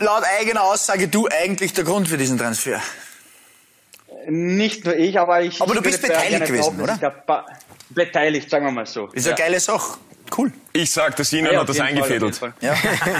laut 0.00 0.22
eigener 0.38 0.62
Aussage 0.62 1.08
du 1.08 1.28
eigentlich 1.28 1.72
der 1.72 1.84
Grund 1.84 2.08
für 2.08 2.16
diesen 2.16 2.38
Transfer. 2.38 2.80
Nicht 4.28 4.84
nur 4.84 4.96
ich, 4.96 5.18
aber 5.18 5.42
ich. 5.42 5.60
Aber 5.60 5.74
du 5.74 5.82
bist 5.82 6.02
beteiligt 6.02 6.46
gewesen, 6.46 6.80
oder? 6.80 6.98
Beteiligt, 7.90 8.50
sagen 8.50 8.64
wir 8.64 8.72
mal 8.72 8.86
so. 8.86 9.06
Ist 9.08 9.26
ja. 9.26 9.32
eine 9.32 9.40
geile 9.40 9.60
Sache. 9.60 9.98
Cool. 10.36 10.52
Ich 10.72 10.90
sag, 10.90 11.16
der 11.16 11.24
Sinan 11.24 11.52
Ja, 11.54 11.60
hat 11.60 11.68
das 11.68 11.80
eingefädelt. 11.80 12.36
Fall. 12.36 12.52
Ja. 12.60 12.74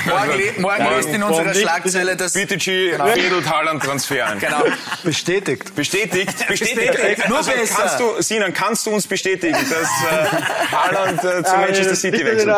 Morgen, 0.07 0.39
le 0.39 0.61
morgen 0.61 0.83
Morgen. 0.83 0.97
lest 0.97 1.09
in 1.09 1.23
unserer? 1.23 1.55
Schlagzeile, 1.55 2.17
dass... 2.17 2.33
Büteci 2.35 2.93
fädelt 3.15 3.51
Haaland-Transfer 3.51 4.27
ein. 4.27 4.39
Genau. 4.39 4.65
Bestätigt. 5.03 5.75
Bestätigt, 5.75 6.47
bestätigt. 6.49 7.29
Nur 7.29 7.39
Also, 7.39 7.51
besser. 7.53 7.75
kannst 7.79 8.01
du, 8.01 8.23
Sinan, 8.23 8.53
kannst 8.53 8.87
du 8.87 8.91
uns 8.91 9.07
bestätigen, 9.07 9.57
dass 9.71 9.71
äh, 9.81 10.73
Haaland 10.73 11.25
äh, 11.25 11.43
zu 11.45 11.57
Manchester 11.57 11.97
City 11.97 12.25
wechselt? 12.25 12.55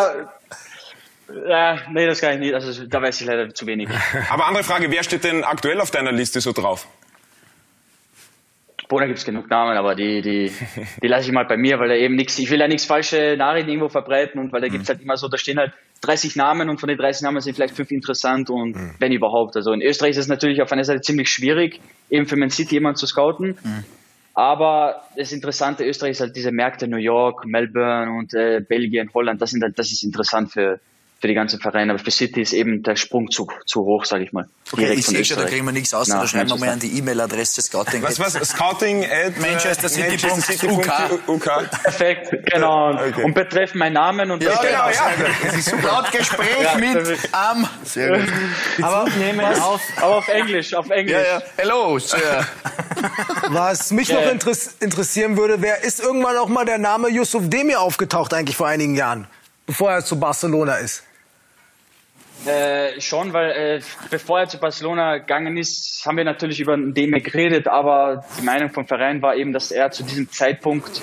Ja, 1.47 1.79
nee, 1.91 2.07
das 2.07 2.21
kann 2.21 2.33
ich 2.35 2.39
nicht. 2.41 2.55
Also 2.55 2.87
da 2.87 3.03
weiß 3.03 3.21
ich 3.21 3.27
leider 3.27 3.55
zu 3.55 3.67
wenig. 3.67 3.89
Aber 4.31 4.47
andere 4.47 4.65
Frage, 4.65 4.91
wer 4.91 5.03
steht 5.03 5.25
denn 5.25 5.45
aktuell 5.45 5.81
auf 5.81 5.91
deiner 5.91 6.11
Liste 6.13 6.41
so 6.41 6.53
drauf? 6.53 6.87
Boah, 8.89 9.01
da 9.01 9.07
gibt's 9.07 9.25
genug 9.25 9.51
Namen, 9.51 9.77
aber 9.77 9.95
die, 9.95 10.23
die, 10.23 10.51
die 11.03 11.07
lasse 11.07 11.27
ich 11.27 11.33
mal 11.33 11.45
bei 11.45 11.59
mir, 11.59 11.79
weil 11.79 11.89
da 11.89 11.95
eben 11.95 12.15
nichts, 12.17 12.39
ich 12.39 12.51
will 12.51 12.59
ja 12.59 12.69
nichts 12.69 12.87
falsche 12.87 13.37
Nachrichten 13.37 13.69
irgendwo 13.69 13.89
verbreiten 13.91 14.41
und 14.41 14.53
weil 14.53 14.63
da 14.63 14.69
gibt's 14.69 14.89
halt 14.89 15.03
immer 15.03 15.17
so, 15.17 15.29
da 15.29 15.37
stehen 15.37 15.59
halt 15.59 15.73
30 16.01 16.37
Namen 16.37 16.71
und 16.71 16.79
von 16.79 16.89
den 16.89 16.97
30 16.97 17.23
Namen 17.23 17.41
sind 17.41 17.55
vielleicht 17.55 17.77
fünf 17.77 17.91
interessant 17.91 18.49
und 18.51 18.77
wenn 18.99 19.13
überhaupt. 19.13 19.57
Also 19.57 19.73
in 19.73 19.83
Österreich 19.83 20.13
ist 20.13 20.19
es 20.19 20.29
natürlich 20.29 20.63
auf 20.63 20.73
einer 20.73 20.85
Seite 20.85 21.03
ziemlich 21.03 21.29
schwierig, 21.29 21.81
eben 22.09 22.27
für 22.27 22.37
Man 22.37 22.51
City 22.51 22.77
jemanden 22.77 22.97
zu 22.97 23.07
scouten. 23.07 23.59
Aber 24.35 25.03
das 25.17 25.33
Interessante 25.33 25.85
Österreich 25.85 26.13
ist 26.13 26.21
halt 26.21 26.37
diese 26.37 26.53
Märkte 26.53 26.87
New 26.87 26.99
York, 26.99 27.45
Melbourne 27.45 28.13
und 28.13 28.33
äh, 28.35 28.61
Belgien, 28.61 29.11
Holland, 29.13 29.43
das 29.43 29.51
sind 29.51 29.63
halt, 29.65 29.77
das 29.79 29.91
ist 29.91 30.05
interessant 30.05 30.53
für, 30.53 30.79
für 31.21 31.27
die 31.29 31.35
ganzen 31.35 31.61
Vereine. 31.61 31.93
Aber 31.93 32.03
für 32.03 32.11
City 32.11 32.41
ist 32.41 32.53
eben 32.53 32.83
der 32.83 32.97
Sprung 32.97 33.31
zu, 33.31 33.49
zu 33.67 33.85
hoch, 33.85 34.05
sage 34.05 34.25
ich 34.25 34.33
mal. 34.33 34.49
Okay, 34.71 34.83
Direkt 34.83 34.99
ich 35.01 35.07
sehe 35.07 35.25
schon, 35.25 35.39
da 35.39 35.47
kriegen 35.47 35.65
wir 35.65 35.73
nichts 35.73 35.95
aus, 35.95 36.09
da 36.09 36.27
schreiben 36.27 36.51
wir 36.51 36.57
mal 36.57 36.69
an 36.69 36.79
die 36.79 36.99
E-Mail-Adresse 36.99 37.63
Scouting. 37.63 38.03
Was, 38.03 38.21
was? 38.21 38.35
Scouting 38.35 39.05
at 39.05 39.11
äh, 39.11 39.41
Manchester 39.41 39.89
City 39.89 40.27
Manchester 40.27 40.71
UK. 41.29 41.71
Perfekt, 41.83 42.51
genau. 42.53 42.93
Okay. 42.93 43.25
Und 43.25 43.35
betreff 43.35 43.75
meinen 43.75 43.95
Namen 43.95 44.31
und 44.31 44.43
Ja, 44.43 44.57
genau, 44.61 44.89
ja. 44.89 45.13
Das 45.45 45.57
ist 45.57 45.71
super. 45.71 45.89
Laut 45.89 46.13
Gespräch 46.13 46.63
Ja, 46.63 46.77
mit 46.77 47.19
am... 47.33 47.69
Sehr 47.85 48.19
gut. 48.19 48.29
Aber 48.83 49.07
auf, 49.63 49.81
Aber 49.97 50.17
auf 50.17 50.29
Englisch, 50.29 50.75
auf 50.75 50.91
Englisch. 50.91 51.13
Ja, 51.15 51.39
ja. 51.39 51.43
Hello, 51.57 51.99
Sir. 51.99 52.47
was 53.49 53.91
mich 53.91 54.09
Ja. 54.09 54.21
noch 54.21 54.31
interess 54.31 54.75
interessieren 54.81 55.37
würde, 55.37 55.61
wer 55.61 55.83
ist 55.83 56.01
irgendwann 56.01 56.37
auch 56.37 56.49
mal 56.49 56.65
der 56.65 56.79
Name 56.79 57.09
Yusuf 57.09 57.49
Demir 57.49 57.81
aufgetaucht 57.81 58.35
eigentlich 58.35 58.57
vor 58.57 58.69
einigen 58.69 58.95
Jahren, 58.95 59.27
bevor 59.67 59.91
er 59.91 60.05
zu 60.05 60.19
Barcelona 60.19 60.77
ist? 60.77 61.05
Äh, 62.47 63.01
schon, 63.01 63.33
weil 63.33 63.51
äh, 63.51 63.81
bevor 64.11 64.41
er 64.41 64.49
zu 64.49 64.59
Barcelona 64.59 65.19
gegangen 65.19 65.57
ist, 65.57 66.03
haben 66.07 66.17
wir 66.17 66.25
natürlich 66.25 66.61
über 66.61 66.77
den 66.77 66.95
geredet, 66.95 67.67
aber 67.67 68.25
die 68.39 68.45
Meinung 68.45 68.71
vom 68.71 68.87
Verein 68.87 69.21
war 69.23 69.35
eben, 69.35 69.53
dass 69.53 69.71
er 69.71 69.91
zu 69.91 70.05
diesem 70.05 70.31
Zeitpunkt, 70.31 71.03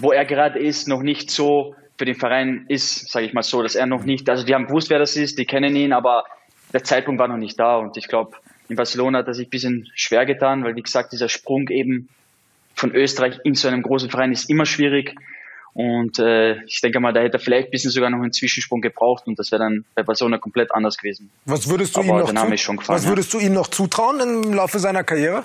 wo 0.00 0.12
er 0.12 0.24
gerade 0.24 0.58
ist, 0.58 0.88
noch 0.88 1.02
nicht 1.02 1.30
so 1.30 1.76
für 1.96 2.04
den 2.04 2.16
Verein 2.16 2.64
ist, 2.68 3.12
sage 3.12 3.26
ich 3.26 3.32
mal 3.32 3.42
so, 3.42 3.62
dass 3.62 3.76
er 3.76 3.86
noch 3.86 4.02
nicht, 4.02 4.28
also 4.28 4.44
die 4.44 4.54
haben 4.54 4.66
gewusst, 4.66 4.90
wer 4.90 4.98
das 4.98 5.16
ist, 5.16 5.38
die 5.38 5.44
kennen 5.44 5.76
ihn, 5.76 5.92
aber 5.92 6.24
der 6.72 6.82
Zeitpunkt 6.82 7.20
war 7.20 7.28
noch 7.28 7.36
nicht 7.36 7.60
da 7.60 7.76
und 7.76 7.96
ich 7.96 8.08
glaube, 8.08 8.36
in 8.68 8.76
Barcelona 8.76 9.18
hat 9.18 9.28
er 9.28 9.34
sich 9.34 9.46
ein 9.46 9.50
bisschen 9.50 9.88
schwer 9.94 10.26
getan, 10.26 10.64
weil 10.64 10.74
wie 10.74 10.82
gesagt, 10.82 11.12
dieser 11.12 11.28
Sprung 11.28 11.68
eben 11.68 12.08
von 12.74 12.92
Österreich 12.92 13.38
in 13.44 13.54
so 13.54 13.68
einem 13.68 13.82
großen 13.82 14.10
Verein 14.10 14.32
ist 14.32 14.50
immer 14.50 14.66
schwierig. 14.66 15.14
Und 15.74 16.18
äh, 16.18 16.62
ich 16.64 16.80
denke 16.82 17.00
mal, 17.00 17.12
da 17.14 17.20
hätte 17.20 17.38
er 17.38 17.40
vielleicht 17.40 17.68
ein 17.68 17.70
bisschen 17.70 17.90
sogar 17.90 18.10
noch 18.10 18.18
einen 18.20 18.32
Zwischensprung 18.32 18.82
gebraucht 18.82 19.26
und 19.26 19.38
das 19.38 19.50
wäre 19.52 19.62
dann 19.62 19.84
bei 19.94 20.02
Barcelona 20.02 20.36
komplett 20.38 20.70
anders 20.74 20.98
gewesen. 20.98 21.30
Was 21.46 21.66
würdest 21.68 21.96
du 21.96 22.00
Aber 22.00 22.08
ihm 22.10 22.18
noch 22.18 22.32
Name 22.32 22.56
zu- 22.56 22.76
gefallen, 22.76 22.98
Was 22.98 23.06
würdest 23.06 23.32
du 23.32 23.38
ihm 23.38 23.54
noch 23.54 23.68
zutrauen 23.68 24.20
im 24.20 24.52
Laufe 24.52 24.78
seiner 24.78 25.02
Karriere? 25.02 25.44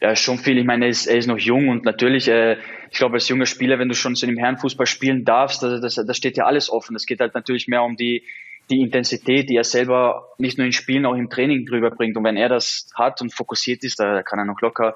Ja, 0.00 0.14
schon 0.14 0.38
viel. 0.38 0.58
Ich 0.58 0.64
meine, 0.64 0.84
er 0.84 0.90
ist, 0.90 1.06
er 1.06 1.16
ist 1.16 1.26
noch 1.26 1.38
jung 1.38 1.68
und 1.68 1.84
natürlich, 1.84 2.28
äh, 2.28 2.56
ich 2.92 2.98
glaube, 2.98 3.14
als 3.14 3.28
junger 3.28 3.46
Spieler, 3.46 3.80
wenn 3.80 3.88
du 3.88 3.96
schon 3.96 4.14
so 4.14 4.26
im 4.28 4.36
Herrenfußball 4.38 4.86
spielen 4.86 5.24
darfst, 5.24 5.62
da 5.62 5.78
das, 5.80 5.96
das 5.96 6.16
steht 6.16 6.36
ja 6.36 6.44
alles 6.44 6.70
offen. 6.70 6.94
Es 6.94 7.04
geht 7.04 7.18
halt 7.18 7.34
natürlich 7.34 7.66
mehr 7.66 7.82
um 7.82 7.96
die, 7.96 8.22
die 8.70 8.80
Intensität, 8.80 9.50
die 9.50 9.56
er 9.56 9.64
selber 9.64 10.28
nicht 10.38 10.56
nur 10.56 10.66
in 10.68 10.72
Spielen, 10.72 11.04
auch 11.04 11.16
im 11.16 11.28
Training 11.30 11.66
drüber 11.66 11.90
bringt. 11.90 12.16
Und 12.16 12.22
wenn 12.22 12.36
er 12.36 12.48
das 12.48 12.88
hat 12.94 13.20
und 13.22 13.34
fokussiert 13.34 13.82
ist, 13.82 13.98
da 13.98 14.22
kann 14.22 14.38
er 14.38 14.44
noch 14.44 14.60
locker 14.60 14.94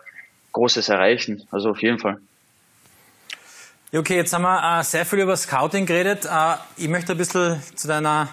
Großes 0.52 0.88
erreichen. 0.88 1.42
Also 1.50 1.70
auf 1.70 1.82
jeden 1.82 1.98
Fall. 1.98 2.20
Okay, 3.96 4.16
jetzt 4.16 4.32
haben 4.32 4.42
wir 4.42 4.80
äh, 4.80 4.82
sehr 4.84 5.06
viel 5.06 5.20
über 5.20 5.36
Scouting 5.36 5.86
geredet. 5.86 6.24
Äh, 6.26 6.54
ich 6.76 6.88
möchte 6.88 7.12
ein 7.12 7.18
bisschen 7.18 7.62
zu 7.76 7.88
deiner 7.88 8.28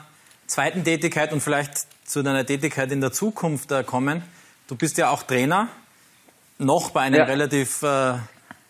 zweiten 0.47 0.83
Tätigkeit 0.83 1.31
und 1.31 1.41
vielleicht 1.41 1.71
zu 2.07 2.21
deiner 2.23 2.45
Tätigkeit 2.45 2.91
in 2.91 3.01
der 3.01 3.11
Zukunft 3.11 3.71
äh, 3.71 3.83
kommen. 3.83 4.23
Du 4.67 4.75
bist 4.75 4.97
ja 4.97 5.09
auch 5.09 5.23
Trainer, 5.23 5.67
noch 6.57 6.89
bei 6.91 7.01
einem 7.01 7.19
Ja. 7.19 7.23
relativ 7.25 7.81
äh, 7.83 8.13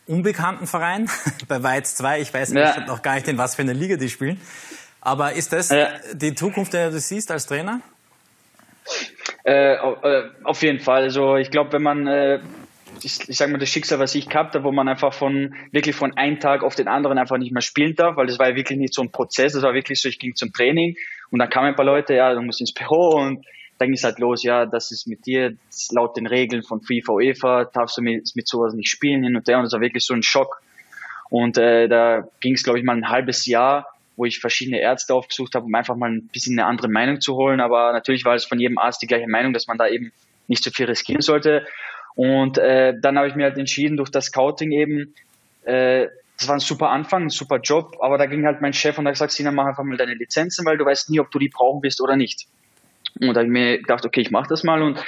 unbekannten 0.08 0.68
Verein, 0.68 1.10
bei 1.48 1.64
Weiz 1.64 1.96
2. 1.96 2.20
Ich 2.22 2.34
weiß 2.34 2.52
Ja. 2.54 2.80
noch 2.86 3.02
gar 3.02 3.16
nicht, 3.16 3.28
in 3.28 3.38
was 3.38 3.56
für 3.56 3.62
einer 3.64 3.74
Liga 3.74 3.96
die 3.96 4.10
spielen. 4.10 4.40
Aber 5.02 5.34
ist 5.34 5.52
das 5.54 5.70
Ja. 5.70 5.90
die 6.14 6.36
Zukunft, 6.36 6.74
die 6.74 6.78
du 6.78 7.00
siehst 7.00 7.32
als 7.32 7.48
Trainer? 7.48 7.80
Äh, 9.46 9.74
äh, 9.76 10.30
auf 10.44 10.62
jeden 10.62 10.80
Fall. 10.80 11.04
Also 11.04 11.38
ich 11.38 11.50
glaube, 11.50 11.74
wenn 11.74 11.84
man, 11.84 12.08
äh, 12.08 12.40
ich, 13.02 13.30
ich 13.30 13.38
sag 13.38 13.50
mal, 13.50 13.58
das 13.58 13.70
Schicksal, 13.70 14.00
was 14.00 14.16
ich 14.16 14.30
gehabt 14.30 14.56
habe, 14.56 14.64
wo 14.64 14.72
man 14.72 14.88
einfach 14.88 15.14
von 15.14 15.56
wirklich 15.72 15.96
von 15.96 16.16
einem 16.18 16.40
Tag 16.40 16.64
auf 16.64 16.76
den 16.76 16.88
anderen 16.88 17.18
einfach 17.18 17.38
nicht 17.38 17.52
mehr 17.52 17.62
spielen 17.62 17.96
darf, 17.96 18.16
weil 18.18 18.28
das 18.28 18.40
war 18.40 18.50
ja 18.50 18.56
wirklich 18.56 18.78
nicht 18.78 18.94
so 18.94 19.02
ein 19.02 19.12
Prozess, 19.12 19.54
das 19.54 19.64
war 19.64 19.74
wirklich 19.74 20.02
so, 20.02 20.10
ich 20.10 20.20
ging 20.20 20.36
zum 20.36 20.54
Training 20.54 20.96
und 21.32 21.40
dann 21.40 21.50
kamen 21.50 21.68
ein 21.68 21.76
paar 21.76 21.86
Leute, 21.86 22.14
ja, 22.14 22.34
du 22.34 22.42
musst 22.42 22.62
ins 22.62 22.74
Büro 22.74 23.16
und 23.20 23.46
dann 23.80 23.88
ging 23.88 23.96
es 23.96 24.04
halt 24.04 24.20
los, 24.20 24.44
ja, 24.44 24.66
das 24.66 24.92
ist 24.92 25.08
mit 25.08 25.26
dir, 25.26 25.56
laut 25.92 26.16
den 26.16 26.28
Regeln 26.28 26.64
von 26.64 26.82
FIFA, 26.82 27.14
UEFA, 27.14 27.66
darfst 27.66 27.98
du 27.98 28.02
mit, 28.02 28.30
mit 28.36 28.48
sowas 28.48 28.74
nicht 28.74 28.90
spielen 28.90 29.24
hin 29.24 29.36
und 29.36 29.48
her 29.48 29.58
und 29.58 29.64
das 29.64 29.74
war 29.74 29.82
wirklich 29.82 30.06
so 30.06 30.14
ein 30.14 30.24
Schock. 30.24 30.62
Und 31.30 31.58
äh, 31.58 31.88
da 31.88 32.28
ging 32.42 32.54
es, 32.54 32.64
glaube 32.64 32.78
ich, 32.78 32.86
mal 32.86 32.96
ein 32.96 33.10
halbes 33.10 33.48
Jahr, 33.48 33.88
wo 34.16 34.26
ich 34.26 34.40
verschiedene 34.40 34.80
Ärzte 34.80 35.16
aufgesucht 35.16 35.56
habe, 35.56 35.66
um 35.66 35.74
einfach 35.74 35.96
mal 35.96 36.12
ein 36.12 36.28
bisschen 36.28 36.60
eine 36.60 36.68
andere 36.68 36.90
Meinung 36.90 37.22
zu 37.22 37.34
holen. 37.34 37.60
Aber 37.60 37.92
natürlich 37.92 38.24
war 38.26 38.36
es 38.36 38.46
von 38.46 38.60
jedem 38.60 38.78
Arzt 38.78 39.02
die 39.02 39.08
gleiche 39.08 39.28
Meinung, 39.28 39.52
dass 39.52 39.66
man 39.66 39.80
da 39.80 39.88
eben 39.88 40.12
nicht 40.48 40.64
so 40.64 40.70
viel 40.70 40.86
riskieren 40.86 41.22
sollte. 41.22 41.66
Und 42.16 42.58
äh, 42.58 42.94
dann 43.02 43.18
habe 43.18 43.28
ich 43.28 43.36
mir 43.36 43.46
halt 43.46 43.58
entschieden, 43.58 43.98
durch 43.98 44.12
das 44.12 44.26
Scouting 44.26 44.72
eben, 44.72 45.14
äh, 45.64 46.08
das 46.38 46.48
war 46.48 46.56
ein 46.56 46.60
super 46.60 46.90
Anfang, 46.90 47.24
ein 47.24 47.30
super 47.30 47.60
Job, 47.60 47.98
aber 48.02 48.18
da 48.18 48.26
ging 48.26 48.46
halt 48.46 48.62
mein 48.62 48.74
Chef 48.74 48.98
und 48.98 49.06
hat 49.06 49.14
gesagt, 49.14 49.32
Sina, 49.32 49.52
mach 49.52 49.66
einfach 49.66 49.84
mal 49.84 49.98
deine 49.98 50.14
Lizenzen, 50.14 50.66
weil 50.66 50.78
du 50.78 50.86
weißt 50.86 51.10
nie, 51.10 51.20
ob 51.20 51.32
du 51.32 51.40
die 51.40 51.50
brauchen 51.50 51.82
wirst 51.84 52.02
oder 52.02 52.16
nicht. 52.16 52.48
Und 53.20 53.34
da 53.34 53.42
habe 53.42 53.46
ich 53.46 53.52
mir 53.52 53.78
gedacht, 53.78 54.06
okay, 54.06 54.22
ich 54.22 54.32
mache 54.32 54.48
das 54.50 54.64
mal 54.64 54.82
und 54.82 55.04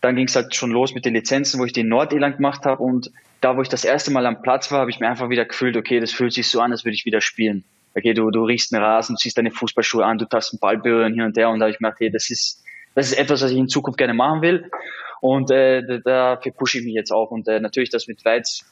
dann 0.00 0.16
ging 0.16 0.26
es 0.26 0.34
halt 0.34 0.54
schon 0.54 0.70
los 0.70 0.94
mit 0.94 1.04
den 1.04 1.14
Lizenzen, 1.14 1.60
wo 1.60 1.64
ich 1.64 1.72
den 1.72 1.88
Nordirland 1.88 2.36
gemacht 2.36 2.64
habe 2.64 2.82
und 2.82 3.10
da, 3.40 3.56
wo 3.56 3.62
ich 3.62 3.68
das 3.68 3.84
erste 3.84 4.10
Mal 4.10 4.26
am 4.26 4.42
Platz 4.42 4.70
war, 4.70 4.80
habe 4.80 4.90
ich 4.90 5.00
mir 5.00 5.08
einfach 5.08 5.28
wieder 5.28 5.44
gefühlt, 5.44 5.76
okay, 5.76 6.00
das 6.00 6.12
fühlt 6.12 6.32
sich 6.32 6.48
so 6.48 6.60
an, 6.60 6.72
als 6.72 6.84
würde 6.84 6.94
ich 6.94 7.04
wieder 7.04 7.20
spielen. 7.20 7.64
Okay, 7.94 8.14
du, 8.14 8.30
du 8.30 8.44
riechst 8.44 8.72
einen 8.72 8.82
Rasen, 8.82 9.14
du 9.14 9.18
ziehst 9.18 9.36
deine 9.36 9.50
Fußballschuhe 9.50 10.04
an, 10.04 10.18
du 10.18 10.24
darfst 10.26 10.52
einen 10.52 10.60
Ball 10.60 10.78
berühren 10.78 11.12
hin 11.14 11.22
und 11.22 11.36
her 11.36 11.50
und 11.50 11.58
da 11.58 11.64
habe 11.64 11.72
ich 11.72 11.80
mir 11.80 11.88
gedacht, 11.88 12.00
hey, 12.00 12.10
das 12.10 12.30
ist, 12.30 12.62
das 12.94 13.10
ist 13.10 13.18
etwas, 13.18 13.42
was 13.42 13.50
ich 13.50 13.58
in 13.58 13.68
Zukunft 13.68 13.98
gerne 13.98 14.14
machen 14.14 14.42
will 14.42 14.70
und 15.20 15.50
äh, 15.50 15.82
da- 15.86 15.98
dafür 16.36 16.52
pushe 16.52 16.78
ich 16.78 16.84
mich 16.84 16.94
jetzt 16.94 17.12
auch. 17.12 17.30
Und 17.30 17.48
äh, 17.48 17.60
natürlich 17.60 17.90
das 17.90 18.06
mit 18.06 18.24
Weiz 18.24 18.64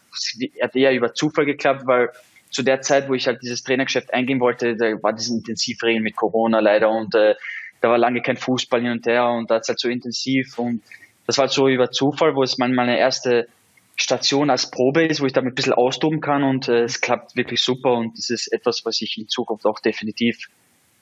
hat 0.62 0.74
eher 0.76 0.92
über 0.92 1.14
Zufall 1.14 1.44
geklappt, 1.44 1.82
weil 1.86 2.10
zu 2.50 2.62
der 2.62 2.80
Zeit, 2.80 3.08
wo 3.08 3.14
ich 3.14 3.26
halt 3.26 3.42
dieses 3.42 3.62
Trainergeschäft 3.62 4.12
eingehen 4.14 4.40
wollte, 4.40 4.76
da 4.76 4.86
war 5.02 5.12
diese 5.12 5.34
Intensivregeln 5.34 6.02
mit 6.02 6.16
Corona 6.16 6.60
leider. 6.60 6.90
Und 6.90 7.14
äh, 7.14 7.34
da 7.80 7.90
war 7.90 7.98
lange 7.98 8.22
kein 8.22 8.36
Fußball 8.36 8.80
hin 8.80 8.90
und 8.90 9.06
her 9.06 9.28
und 9.28 9.50
da 9.50 9.58
ist 9.58 9.68
halt 9.68 9.78
so 9.78 9.88
intensiv. 9.88 10.58
Und 10.58 10.82
das 11.26 11.36
war 11.36 11.44
halt 11.44 11.52
so 11.52 11.68
über 11.68 11.90
Zufall, 11.90 12.34
wo 12.34 12.42
es 12.42 12.58
meine, 12.58 12.74
meine 12.74 12.98
erste 12.98 13.48
Station 13.96 14.48
als 14.48 14.70
Probe 14.70 15.04
ist, 15.04 15.20
wo 15.20 15.26
ich 15.26 15.32
damit 15.32 15.52
ein 15.52 15.54
bisschen 15.56 15.74
austoben 15.74 16.20
kann. 16.20 16.42
Und 16.42 16.68
äh, 16.68 16.84
es 16.84 17.00
klappt 17.00 17.36
wirklich 17.36 17.60
super. 17.60 17.92
Und 17.92 18.16
das 18.16 18.30
ist 18.30 18.52
etwas, 18.52 18.84
was 18.84 19.00
ich 19.02 19.18
in 19.18 19.28
Zukunft 19.28 19.66
auch 19.66 19.80
definitiv 19.80 20.48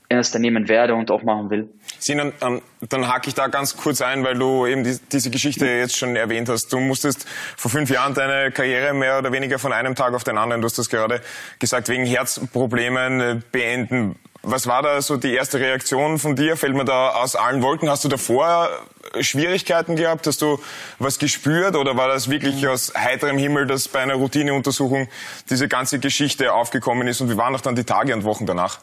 ernster 0.09 0.39
nehmen 0.39 0.69
werde 0.69 0.95
und 0.95 1.11
auch 1.11 1.23
machen 1.23 1.51
will. 1.51 1.69
Sinan, 1.99 2.33
ähm, 2.41 2.63
dann 2.89 3.09
hake 3.09 3.29
ich 3.29 3.35
da 3.35 3.49
ganz 3.49 3.77
kurz 3.77 4.01
ein, 4.01 4.23
weil 4.25 4.39
du 4.39 4.67
eben 4.67 4.85
die, 4.85 4.99
diese 5.11 5.31
Geschichte 5.31 5.67
jetzt 5.67 5.97
schon 5.97 6.15
erwähnt 6.17 6.49
hast. 6.49 6.73
Du 6.73 6.79
musstest 6.79 7.27
vor 7.57 7.71
fünf 7.71 7.91
Jahren 7.91 8.15
deine 8.15 8.53
Karriere 8.53 8.95
mehr 8.95 9.19
oder 9.19 9.33
weniger 9.33 9.59
von 9.59 9.73
einem 9.73 9.95
Tag 9.95 10.15
auf 10.15 10.25
den 10.25 10.39
anderen, 10.39 10.63
du 10.63 10.67
hast 10.67 10.79
das 10.79 10.89
gerade 10.89 11.21
gesagt, 11.59 11.89
wegen 11.89 12.05
Herzproblemen 12.05 13.21
äh, 13.21 13.41
beenden. 13.51 14.17
Was 14.43 14.69
war 14.69 14.83
da 14.83 15.03
so 15.03 15.17
die 15.17 15.35
erste 15.35 15.59
Reaktion 15.59 16.21
von 16.21 16.37
dir? 16.37 16.57
Fällt 16.57 16.75
mir 16.75 16.85
da 16.85 17.11
aus 17.11 17.35
allen 17.35 17.63
Wolken? 17.63 17.91
Hast 17.91 18.05
du 18.05 18.09
davor 18.09 18.69
äh, 19.15 19.25
Schwierigkeiten 19.25 19.97
gehabt? 19.97 20.27
Hast 20.29 20.41
du 20.41 20.61
was 21.01 21.19
gespürt 21.19 21.75
oder 21.75 21.97
war 21.97 22.07
das 22.07 22.31
wirklich 22.31 22.69
aus 22.69 22.93
heiterem 22.97 23.39
Himmel, 23.39 23.67
dass 23.67 23.89
bei 23.89 23.99
einer 23.99 24.15
Routineuntersuchung 24.15 25.09
diese 25.51 25.67
ganze 25.67 25.99
Geschichte 25.99 26.53
aufgekommen 26.53 27.09
ist? 27.09 27.21
Und 27.21 27.29
wie 27.29 27.37
waren 27.37 27.57
auch 27.57 27.61
dann 27.61 27.75
die 27.75 27.83
Tage 27.83 28.15
und 28.15 28.23
Wochen 28.23 28.47
danach? 28.47 28.79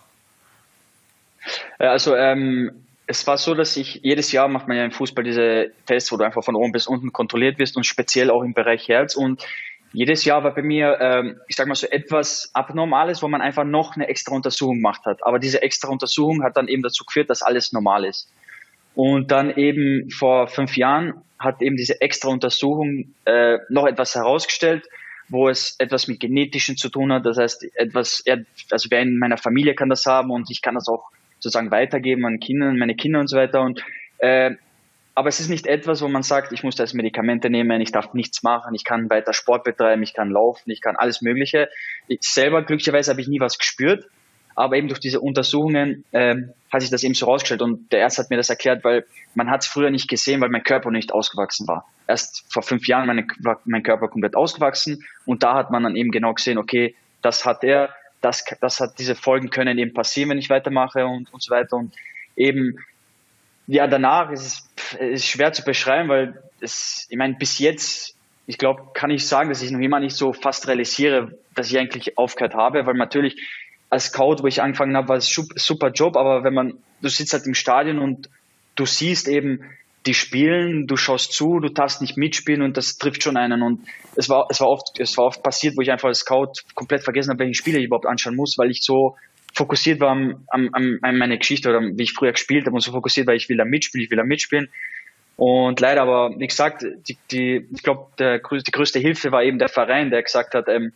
Äh, 1.80 1.88
Also 1.88 2.16
ähm, 2.16 2.84
es 3.06 3.28
war 3.28 3.38
so, 3.38 3.54
dass 3.54 3.76
ich 3.76 4.00
jedes 4.04 4.32
Jahr 4.32 4.48
macht 4.48 4.68
man 4.68 4.78
ja 4.78 4.86
im 4.86 4.92
Fußball 4.92 5.24
diese 5.24 5.72
Tests, 5.86 6.12
wo 6.12 6.18
du 6.18 6.24
einfach 6.24 6.44
von 6.44 6.56
oben 6.56 6.72
bis 6.72 6.88
unten 6.88 7.12
kontrolliert 7.12 7.60
wirst 7.60 7.76
und 7.76 7.86
speziell 7.86 8.32
auch 8.32 8.44
im 8.44 8.54
Bereich 8.54 8.88
Herz. 8.88 9.16
Und 9.16 9.46
jedes 9.92 10.26
Jahr 10.26 10.44
war 10.44 10.56
bei 10.56 10.62
mir, 10.62 10.98
ähm, 11.00 11.40
ich 11.48 11.56
sag 11.56 11.68
mal 11.68 11.76
so 11.76 11.88
etwas 11.88 12.50
Abnormales, 12.54 13.22
wo 13.22 13.28
man 13.28 13.42
einfach 13.42 13.66
noch 13.66 13.96
eine 13.96 14.08
extra 14.08 14.34
Untersuchung 14.34 14.78
gemacht 14.78 15.06
hat. 15.06 15.24
Aber 15.24 15.38
diese 15.38 15.62
extra 15.62 15.90
Untersuchung 15.90 16.44
hat 16.44 16.58
dann 16.58 16.68
eben 16.68 16.82
dazu 16.82 17.04
geführt, 17.06 17.30
dass 17.30 17.44
alles 17.44 17.74
normal 17.74 18.06
ist. 18.06 18.32
Und 18.96 19.32
dann 19.32 19.56
eben 19.56 20.10
vor 20.10 20.48
fünf 20.48 20.78
Jahren 20.78 21.14
hat 21.40 21.62
eben 21.62 21.76
diese 21.76 22.00
extra 22.00 22.30
Untersuchung 22.30 23.14
äh, 23.26 23.58
noch 23.70 23.86
etwas 23.86 24.16
herausgestellt, 24.16 24.88
wo 25.30 25.50
es 25.50 25.76
etwas 25.80 26.08
mit 26.08 26.20
Genetischen 26.20 26.78
zu 26.78 26.90
tun 26.90 27.12
hat. 27.12 27.26
Das 27.26 27.38
heißt, 27.38 27.66
etwas, 27.76 28.24
also 28.72 28.90
wer 28.90 29.02
in 29.02 29.18
meiner 29.18 29.38
Familie 29.38 29.76
kann 29.76 29.90
das 29.90 30.06
haben 30.06 30.32
und 30.32 30.50
ich 30.50 30.62
kann 30.62 30.76
das 30.76 30.88
auch 30.88 31.10
sozusagen 31.44 31.72
weitergeben 31.72 32.26
an 32.26 32.40
Kindern, 32.40 32.78
meine 32.78 32.96
Kinder 32.96 33.20
und 33.20 33.28
so 33.28 33.38
weiter. 33.38 33.62
Und 33.62 33.84
äh, 34.20 34.52
aber 35.14 35.30
es 35.30 35.40
ist 35.40 35.50
nicht 35.50 35.68
etwas, 35.68 36.02
wo 36.02 36.08
man 36.08 36.24
sagt, 36.24 36.54
ich 36.54 36.64
muss 36.64 36.76
das 36.76 36.94
Medikamente 36.94 37.50
nehmen, 37.50 37.82
ich 37.82 37.92
darf 37.92 38.14
nichts 38.14 38.42
machen, 38.42 38.74
ich 38.74 38.84
kann 38.84 39.10
weiter 39.12 39.34
Sport 39.34 39.64
betreiben, 39.64 40.02
ich 40.02 40.14
kann 40.14 40.32
laufen, 40.32 40.72
ich 40.72 40.82
kann 40.82 40.96
alles 40.96 41.22
Mögliche. 41.22 41.70
Ich 42.08 42.22
selber 42.22 42.64
glücklicherweise 42.64 43.12
habe 43.12 43.22
ich 43.22 43.28
nie 43.28 43.40
was 43.40 43.60
gespürt, 43.60 44.06
aber 44.56 44.78
eben 44.78 44.88
durch 44.88 45.02
diese 45.02 45.20
Untersuchungen 45.20 46.06
ähm, 46.14 46.54
hat 46.72 46.82
sich 46.82 46.90
das 46.90 47.04
eben 47.04 47.14
so 47.14 47.26
rausgestellt 47.28 47.62
und 47.62 47.92
der 47.92 48.06
Arzt 48.06 48.18
hat 48.18 48.30
mir 48.32 48.38
das 48.38 48.50
erklärt, 48.50 48.84
weil 48.84 49.06
man 49.36 49.52
hat 49.52 49.62
es 49.62 49.68
früher 49.68 49.92
nicht 49.92 50.10
gesehen, 50.10 50.42
weil 50.42 50.50
mein 50.50 50.64
Körper 50.64 50.90
nicht 50.90 51.14
ausgewachsen 51.14 51.68
war. 51.68 51.86
Erst 52.08 52.52
vor 52.52 52.64
fünf 52.64 52.88
Jahren 52.88 53.06
meine, 53.06 53.28
war 53.40 53.60
mein 53.66 53.84
Körper 53.84 54.08
komplett 54.08 54.36
ausgewachsen 54.36 55.04
und 55.26 55.44
da 55.44 55.54
hat 55.56 55.70
man 55.70 55.84
dann 55.84 55.96
eben 55.96 56.10
genau 56.10 56.34
gesehen, 56.34 56.58
okay, 56.58 56.96
das 57.22 57.46
hat 57.46 57.64
er, 57.64 57.94
das, 58.24 58.44
das 58.62 58.80
hat 58.80 58.98
diese 59.00 59.16
Folgen 59.16 59.50
können 59.50 59.78
eben 59.78 59.94
passieren, 59.94 60.30
wenn 60.30 60.38
ich 60.38 60.50
weitermache 60.50 61.06
und, 61.06 61.32
und 61.34 61.44
so 61.44 61.52
weiter. 61.52 61.76
Und 61.78 61.94
eben 62.36 62.78
ja, 63.68 63.88
danach 63.88 64.32
ist 64.32 64.70
es 65.00 65.24
ist 65.24 65.28
schwer 65.28 65.54
zu 65.54 65.64
beschreiben, 65.64 66.10
weil 66.10 66.44
es, 66.60 67.08
ich 67.10 67.18
meine, 67.18 67.36
bis 67.36 67.60
jetzt, 67.60 68.16
ich 68.46 68.58
glaube, 68.58 68.90
kann 68.94 69.10
ich 69.10 69.28
sagen, 69.28 69.50
dass 69.50 69.62
ich 69.62 69.72
noch 69.72 69.80
immer 69.80 70.00
nicht 70.00 70.16
so 70.16 70.34
fast 70.34 70.68
realisiere, 70.68 71.38
dass 71.56 71.72
ich 71.72 71.78
eigentlich 71.78 72.18
aufgehört 72.18 72.56
habe, 72.56 72.86
weil 72.86 72.96
natürlich 72.96 73.42
als 73.90 74.06
Scout, 74.06 74.38
wo 74.42 74.48
ich 74.48 74.62
angefangen 74.62 74.96
habe, 74.98 75.08
war 75.10 75.18
es 75.18 75.30
super 75.56 75.90
Job, 75.92 76.18
aber 76.18 76.44
wenn 76.44 76.54
man, 76.54 76.74
du 77.02 77.10
sitzt 77.10 77.34
halt 77.34 77.46
im 77.46 77.54
Stadion 77.54 78.00
und 78.00 78.30
du 78.76 78.86
siehst 78.86 79.28
eben, 79.28 79.64
die 80.06 80.14
spielen, 80.14 80.86
du 80.88 80.98
schaust 80.98 81.32
zu, 81.32 81.60
du 81.60 81.70
darfst 81.70 82.02
nicht 82.02 82.18
mitspielen 82.18 82.62
und 82.62 82.76
das 82.76 82.98
trifft 82.98 83.24
schon 83.24 83.38
einen. 83.38 83.62
Und 83.62 83.86
es 84.16 84.30
war, 84.30 84.48
es 84.50 84.60
war 84.60 84.68
oft, 84.68 85.00
es 85.00 85.18
war 85.18 85.26
oft 85.26 85.44
passiert, 85.44 85.78
wo 85.78 85.82
ich 85.82 85.92
einfach 85.92 86.10
als 86.10 86.20
Scout 86.20 86.54
komplett 86.76 87.04
vergessen 87.04 87.30
habe, 87.30 87.40
welche 87.40 87.56
Spiele 87.56 87.80
ich 87.80 87.86
überhaupt 87.86 88.06
anschauen 88.06 88.36
muss, 88.36 88.58
weil 88.58 88.70
ich 88.70 88.84
so 88.84 89.16
fokussiert 89.54 90.00
war 90.00 90.10
am, 90.10 90.44
am, 90.48 90.70
an 91.02 91.18
meine 91.18 91.38
Geschichte 91.38 91.70
oder 91.70 91.82
wie 91.82 92.04
ich 92.04 92.14
früher 92.14 92.32
gespielt 92.32 92.66
habe 92.66 92.76
und 92.76 92.82
so 92.82 92.92
fokussiert 92.92 93.28
war, 93.28 93.36
ich 93.36 93.50
will 93.50 93.58
da 93.58 93.66
mitspielen, 93.66 94.04
ich 94.04 94.12
will 94.12 94.18
da 94.18 94.24
mitspielen. 94.24 94.70
Und 95.36 95.80
leider 95.80 96.02
aber, 96.02 96.36
wie 96.38 96.48
gesagt, 96.48 96.86
die, 97.08 97.18
die, 97.32 97.68
ich 97.74 97.84
glaube, 97.84 98.08
die 98.20 98.72
größte 98.72 99.00
Hilfe 99.00 99.32
war 99.32 99.44
eben 99.44 99.60
der 99.60 99.70
Verein, 99.70 100.10
der 100.10 100.22
gesagt 100.22 100.54
hat, 100.54 100.68
ähm, 100.68 100.92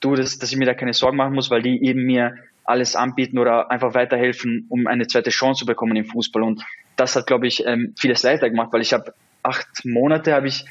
du, 0.00 0.14
dass, 0.14 0.38
dass 0.38 0.52
ich 0.52 0.58
mir 0.58 0.66
da 0.66 0.74
keine 0.74 0.94
Sorgen 0.94 1.16
machen 1.16 1.34
muss, 1.34 1.50
weil 1.50 1.62
die 1.62 1.84
eben 1.84 2.04
mir 2.04 2.36
alles 2.64 2.94
anbieten 2.94 3.38
oder 3.38 3.70
einfach 3.70 3.94
weiterhelfen, 3.94 4.66
um 4.68 4.86
eine 4.86 5.06
zweite 5.06 5.30
Chance 5.30 5.60
zu 5.60 5.66
bekommen 5.66 5.96
im 5.96 6.04
Fußball. 6.04 6.42
Und 6.42 6.62
das 6.96 7.16
hat, 7.16 7.26
glaube 7.26 7.46
ich, 7.46 7.64
ähm, 7.66 7.94
vieles 7.98 8.22
leichter 8.22 8.50
gemacht, 8.50 8.72
weil 8.72 8.82
ich 8.82 8.92
habe 8.92 9.14
acht 9.42 9.84
Monate 9.84 10.34
habe 10.34 10.48
ich 10.48 10.64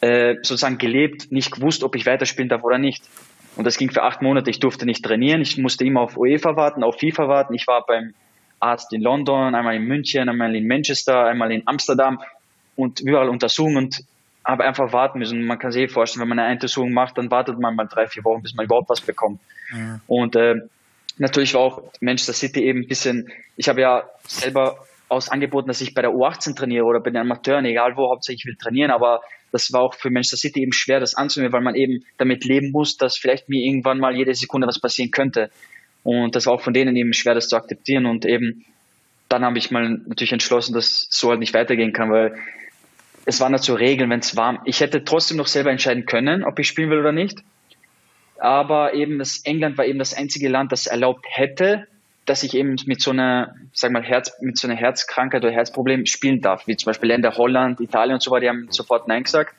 äh, 0.00 0.34
sozusagen 0.42 0.78
gelebt, 0.78 1.32
nicht 1.32 1.52
gewusst, 1.52 1.84
ob 1.84 1.94
ich 1.96 2.06
weiterspielen 2.06 2.48
darf 2.48 2.62
oder 2.62 2.78
nicht. 2.78 3.04
Und 3.56 3.64
das 3.64 3.78
ging 3.78 3.90
für 3.90 4.02
acht 4.02 4.20
Monate. 4.20 4.50
Ich 4.50 4.60
durfte 4.60 4.84
nicht 4.84 5.04
trainieren. 5.04 5.40
Ich 5.40 5.56
musste 5.58 5.84
immer 5.84 6.00
auf 6.00 6.16
UEFA 6.16 6.56
warten, 6.56 6.82
auf 6.82 6.98
FIFA 6.98 7.28
warten. 7.28 7.54
Ich 7.54 7.66
war 7.66 7.86
beim 7.86 8.14
Arzt 8.58 8.92
in 8.92 9.00
London, 9.00 9.54
einmal 9.54 9.76
in 9.76 9.84
München, 9.84 10.28
einmal 10.28 10.54
in 10.56 10.66
Manchester, 10.66 11.26
einmal 11.26 11.52
in 11.52 11.62
Amsterdam 11.66 12.20
und 12.76 13.00
überall 13.00 13.28
Untersuchungen 13.28 13.76
und 13.76 14.04
habe 14.44 14.64
einfach 14.64 14.92
warten 14.92 15.18
müssen. 15.18 15.44
Man 15.46 15.58
kann 15.58 15.72
sich 15.72 15.84
eh 15.84 15.88
vorstellen, 15.88 16.22
wenn 16.22 16.28
man 16.30 16.38
eine 16.38 16.54
Untersuchung 16.54 16.92
macht, 16.92 17.16
dann 17.16 17.30
wartet 17.30 17.58
man 17.58 17.76
mal 17.76 17.86
drei, 17.86 18.06
vier 18.06 18.24
Wochen, 18.24 18.42
bis 18.42 18.54
man 18.54 18.66
überhaupt 18.66 18.88
was 18.88 19.00
bekommt. 19.00 19.40
Ja. 19.72 20.00
Und 20.06 20.36
äh, 20.36 20.56
natürlich 21.18 21.54
war 21.54 21.60
auch 21.62 21.82
Manchester 22.00 22.32
City 22.32 22.64
eben 22.64 22.80
ein 22.80 22.88
bisschen, 22.88 23.30
ich 23.56 23.68
habe 23.68 23.80
ja 23.80 24.02
selber 24.26 24.84
aus 25.08 25.28
angeboten, 25.28 25.68
dass 25.68 25.80
ich 25.80 25.94
bei 25.94 26.02
der 26.02 26.10
U18 26.10 26.56
trainiere 26.56 26.84
oder 26.84 27.00
bei 27.00 27.10
den 27.10 27.18
Amateuren, 27.18 27.64
egal 27.64 27.96
wo, 27.96 28.10
hauptsächlich 28.10 28.42
ich 28.42 28.46
will 28.46 28.56
trainieren, 28.56 28.90
aber 28.90 29.20
das 29.52 29.72
war 29.72 29.82
auch 29.82 29.94
für 29.94 30.10
Manchester 30.10 30.36
City 30.36 30.62
eben 30.62 30.72
schwer, 30.72 30.98
das 30.98 31.14
anzunehmen, 31.14 31.52
weil 31.52 31.60
man 31.60 31.76
eben 31.76 32.04
damit 32.18 32.44
leben 32.44 32.72
muss, 32.72 32.96
dass 32.96 33.16
vielleicht 33.16 33.48
mir 33.48 33.64
irgendwann 33.64 34.00
mal 34.00 34.16
jede 34.16 34.34
Sekunde 34.34 34.66
was 34.66 34.80
passieren 34.80 35.12
könnte. 35.12 35.50
Und 36.02 36.34
das 36.34 36.46
war 36.46 36.54
auch 36.54 36.60
von 36.60 36.74
denen 36.74 36.96
eben 36.96 37.12
schwer, 37.12 37.34
das 37.34 37.48
zu 37.48 37.56
akzeptieren. 37.56 38.06
Und 38.06 38.26
eben 38.26 38.64
dann 39.28 39.44
habe 39.44 39.58
ich 39.58 39.70
mal 39.70 40.00
natürlich 40.06 40.32
entschlossen, 40.32 40.74
dass 40.74 41.06
so 41.08 41.30
halt 41.30 41.38
nicht 41.38 41.54
weitergehen 41.54 41.92
kann, 41.92 42.10
weil 42.10 42.36
es 43.26 43.40
waren 43.40 43.52
halt 43.52 43.62
so 43.62 43.74
Regeln, 43.74 44.10
wenn 44.10 44.20
es 44.20 44.36
warm. 44.36 44.58
Ich 44.64 44.80
hätte 44.80 45.04
trotzdem 45.04 45.36
noch 45.36 45.46
selber 45.46 45.70
entscheiden 45.70 46.04
können, 46.04 46.44
ob 46.44 46.58
ich 46.58 46.66
spielen 46.66 46.90
will 46.90 46.98
oder 46.98 47.12
nicht. 47.12 47.38
Aber 48.38 48.94
eben 48.94 49.18
das 49.18 49.40
England 49.44 49.78
war 49.78 49.86
eben 49.86 49.98
das 49.98 50.14
einzige 50.14 50.48
Land, 50.48 50.72
das 50.72 50.86
erlaubt 50.86 51.24
hätte, 51.28 51.86
dass 52.26 52.42
ich 52.42 52.54
eben 52.54 52.76
mit 52.86 53.02
so 53.02 53.10
einer, 53.10 53.54
sag 53.72 53.92
mal, 53.92 54.02
Herz, 54.02 54.32
mit 54.40 54.56
so 54.58 54.66
einer 54.66 54.76
Herzkrankheit 54.76 55.44
oder 55.44 55.52
Herzproblem 55.52 56.06
spielen 56.06 56.40
darf, 56.40 56.66
wie 56.66 56.76
zum 56.76 56.86
Beispiel 56.86 57.08
Länder 57.08 57.36
Holland, 57.36 57.80
Italien 57.80 58.14
und 58.14 58.22
so 58.22 58.30
weiter, 58.30 58.40
die 58.42 58.48
haben 58.48 58.66
sofort 58.70 59.08
Nein 59.08 59.24
gesagt. 59.24 59.54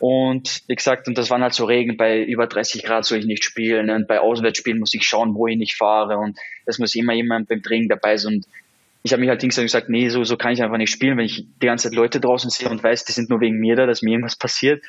Und 0.00 0.62
wie 0.68 0.76
gesagt, 0.76 1.08
und 1.08 1.18
das 1.18 1.28
waren 1.30 1.42
halt 1.42 1.54
so 1.54 1.64
Regeln, 1.64 1.96
bei 1.96 2.22
über 2.22 2.46
30 2.46 2.84
Grad 2.84 3.04
soll 3.04 3.18
ich 3.18 3.26
nicht 3.26 3.44
spielen 3.44 3.90
und 3.90 4.06
bei 4.06 4.20
Auswärtsspielen 4.20 4.78
muss 4.78 4.94
ich 4.94 5.04
schauen, 5.04 5.34
wohin 5.34 5.60
ich 5.60 5.74
fahre 5.76 6.18
und 6.18 6.38
das 6.66 6.78
muss 6.78 6.94
immer 6.94 7.14
jemand 7.14 7.48
beim 7.48 7.62
Training 7.62 7.88
dabei 7.88 8.16
sein. 8.16 8.34
Und 8.34 8.46
ich 9.02 9.12
habe 9.12 9.20
mich 9.20 9.28
halt 9.28 9.40
gesagt, 9.40 9.88
nee, 9.88 10.08
so, 10.08 10.22
so 10.22 10.36
kann 10.36 10.52
ich 10.52 10.62
einfach 10.62 10.76
nicht 10.76 10.92
spielen, 10.92 11.18
wenn 11.18 11.24
ich 11.24 11.46
die 11.62 11.66
ganze 11.66 11.88
Zeit 11.88 11.96
Leute 11.96 12.20
draußen 12.20 12.50
sehe 12.50 12.68
und 12.68 12.82
weiß, 12.82 13.04
die 13.04 13.12
sind 13.12 13.30
nur 13.30 13.40
wegen 13.40 13.58
mir 13.58 13.74
da, 13.74 13.86
dass 13.86 14.02
mir 14.02 14.12
irgendwas 14.12 14.36
passiert. 14.36 14.84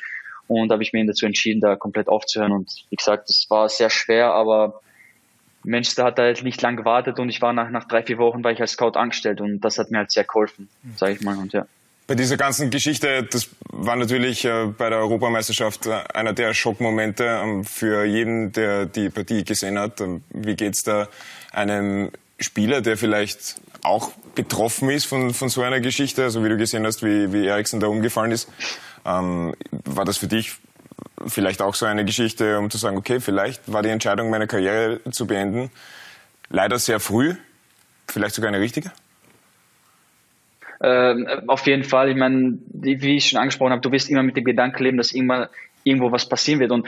Und 0.46 0.68
da 0.68 0.74
habe 0.74 0.82
ich 0.82 0.92
mich 0.92 1.06
dazu 1.06 1.26
entschieden, 1.26 1.60
da 1.60 1.76
komplett 1.76 2.08
aufzuhören. 2.08 2.52
Und 2.52 2.84
wie 2.90 2.96
gesagt, 2.96 3.28
das 3.28 3.46
war 3.48 3.68
sehr 3.68 3.88
schwer, 3.88 4.32
aber 4.32 4.80
Manchester 5.64 6.04
hat 6.04 6.18
halt 6.18 6.42
nicht 6.42 6.60
lang 6.62 6.76
gewartet 6.76 7.18
und 7.18 7.28
ich 7.28 7.42
war 7.42 7.52
nach, 7.52 7.70
nach 7.70 7.84
drei, 7.84 8.02
vier 8.02 8.18
Wochen 8.18 8.42
war 8.42 8.52
ich 8.52 8.60
als 8.60 8.72
Scout 8.72 8.92
angestellt 8.96 9.40
und 9.40 9.60
das 9.60 9.78
hat 9.78 9.90
mir 9.90 9.98
halt 9.98 10.10
sehr 10.10 10.24
geholfen, 10.24 10.68
sage 10.96 11.12
ich 11.12 11.20
mal. 11.20 11.36
Und 11.36 11.52
ja. 11.52 11.66
Bei 12.06 12.14
dieser 12.14 12.36
ganzen 12.36 12.70
Geschichte, 12.70 13.22
das 13.22 13.48
war 13.70 13.94
natürlich 13.94 14.44
äh, 14.44 14.66
bei 14.66 14.90
der 14.90 14.98
Europameisterschaft 14.98 15.86
äh, 15.86 16.02
einer 16.12 16.32
der 16.32 16.54
Schockmomente 16.54 17.24
ähm, 17.24 17.64
für 17.64 18.04
jeden, 18.04 18.52
der 18.52 18.86
die 18.86 19.10
Partie 19.10 19.44
gesehen 19.44 19.78
hat. 19.78 20.00
Ähm, 20.00 20.22
wie 20.30 20.56
geht's 20.56 20.82
da 20.82 21.08
einem 21.52 22.10
Spieler, 22.40 22.80
der 22.80 22.96
vielleicht 22.96 23.60
auch 23.82 24.10
betroffen 24.34 24.90
ist 24.90 25.04
von, 25.04 25.32
von 25.32 25.48
so 25.48 25.62
einer 25.62 25.80
Geschichte, 25.80 26.24
also 26.24 26.42
wie 26.42 26.48
du 26.48 26.56
gesehen 26.56 26.84
hast, 26.84 27.04
wie, 27.04 27.32
wie 27.32 27.46
Eriksen 27.46 27.80
da 27.80 27.86
umgefallen 27.86 28.32
ist? 28.32 28.48
Ähm, 29.04 29.54
war 29.70 30.04
das 30.04 30.16
für 30.16 30.26
dich 30.26 30.56
vielleicht 31.26 31.62
auch 31.62 31.74
so 31.74 31.86
eine 31.86 32.04
Geschichte, 32.04 32.58
um 32.58 32.70
zu 32.70 32.78
sagen, 32.78 32.96
okay, 32.96 33.20
vielleicht 33.20 33.72
war 33.72 33.82
die 33.82 33.88
Entscheidung, 33.88 34.30
meine 34.30 34.46
Karriere 34.46 35.00
zu 35.10 35.26
beenden, 35.26 35.70
leider 36.48 36.78
sehr 36.78 37.00
früh, 37.00 37.34
vielleicht 38.08 38.34
sogar 38.34 38.48
eine 38.48 38.60
richtige? 38.60 38.90
Ähm, 40.82 41.26
auf 41.46 41.66
jeden 41.66 41.84
Fall. 41.84 42.10
Ich 42.10 42.16
meine, 42.16 42.58
wie 42.72 43.16
ich 43.16 43.28
schon 43.28 43.38
angesprochen 43.38 43.72
habe, 43.72 43.82
du 43.82 43.92
wirst 43.92 44.08
immer 44.08 44.22
mit 44.22 44.36
dem 44.36 44.44
Gedanken 44.44 44.82
leben, 44.82 44.96
dass 44.96 45.12
irgendwann 45.12 45.48
irgendwo 45.84 46.10
was 46.10 46.28
passieren 46.28 46.60
wird. 46.60 46.70
Und 46.70 46.86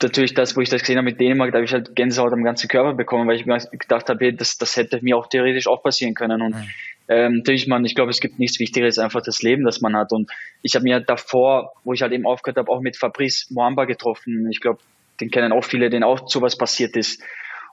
natürlich 0.00 0.34
das, 0.34 0.56
wo 0.56 0.60
ich 0.60 0.68
das 0.68 0.80
gesehen 0.80 0.98
habe 0.98 1.06
mit 1.06 1.20
Dänemark, 1.20 1.52
da 1.52 1.56
habe 1.56 1.64
ich 1.64 1.72
halt 1.72 1.94
Gänsehaut 1.96 2.32
am 2.32 2.44
ganzen 2.44 2.68
Körper 2.68 2.94
bekommen, 2.94 3.28
weil 3.28 3.36
ich 3.36 3.46
mir 3.46 3.58
gedacht 3.72 4.08
habe, 4.08 4.32
das, 4.32 4.56
das 4.56 4.76
hätte 4.76 5.00
mir 5.02 5.16
auch 5.16 5.26
theoretisch 5.26 5.66
auch 5.66 5.82
passieren 5.82 6.14
können. 6.14 6.40
Und 6.40 6.54
mhm. 6.54 6.68
ähm, 7.08 7.36
natürlich, 7.38 7.66
man, 7.66 7.84
ich 7.84 7.94
glaube, 7.94 8.10
es 8.10 8.20
gibt 8.20 8.38
nichts 8.38 8.58
Wichtigeres, 8.58 8.98
einfach 8.98 9.22
das 9.22 9.42
Leben, 9.42 9.64
das 9.64 9.80
man 9.80 9.96
hat. 9.96 10.12
Und 10.12 10.30
ich 10.62 10.74
habe 10.74 10.84
mir 10.84 11.00
davor, 11.00 11.72
wo 11.84 11.92
ich 11.92 12.02
halt 12.02 12.12
eben 12.12 12.26
aufgehört 12.26 12.58
habe, 12.58 12.70
auch 12.70 12.80
mit 12.80 12.96
Fabrice 12.96 13.46
Moamba 13.50 13.84
getroffen. 13.84 14.48
Ich 14.50 14.60
glaube, 14.60 14.80
den 15.20 15.30
kennen 15.30 15.52
auch 15.52 15.64
viele, 15.64 15.90
denen 15.90 16.04
auch 16.04 16.28
sowas 16.28 16.56
passiert 16.56 16.96
ist. 16.96 17.22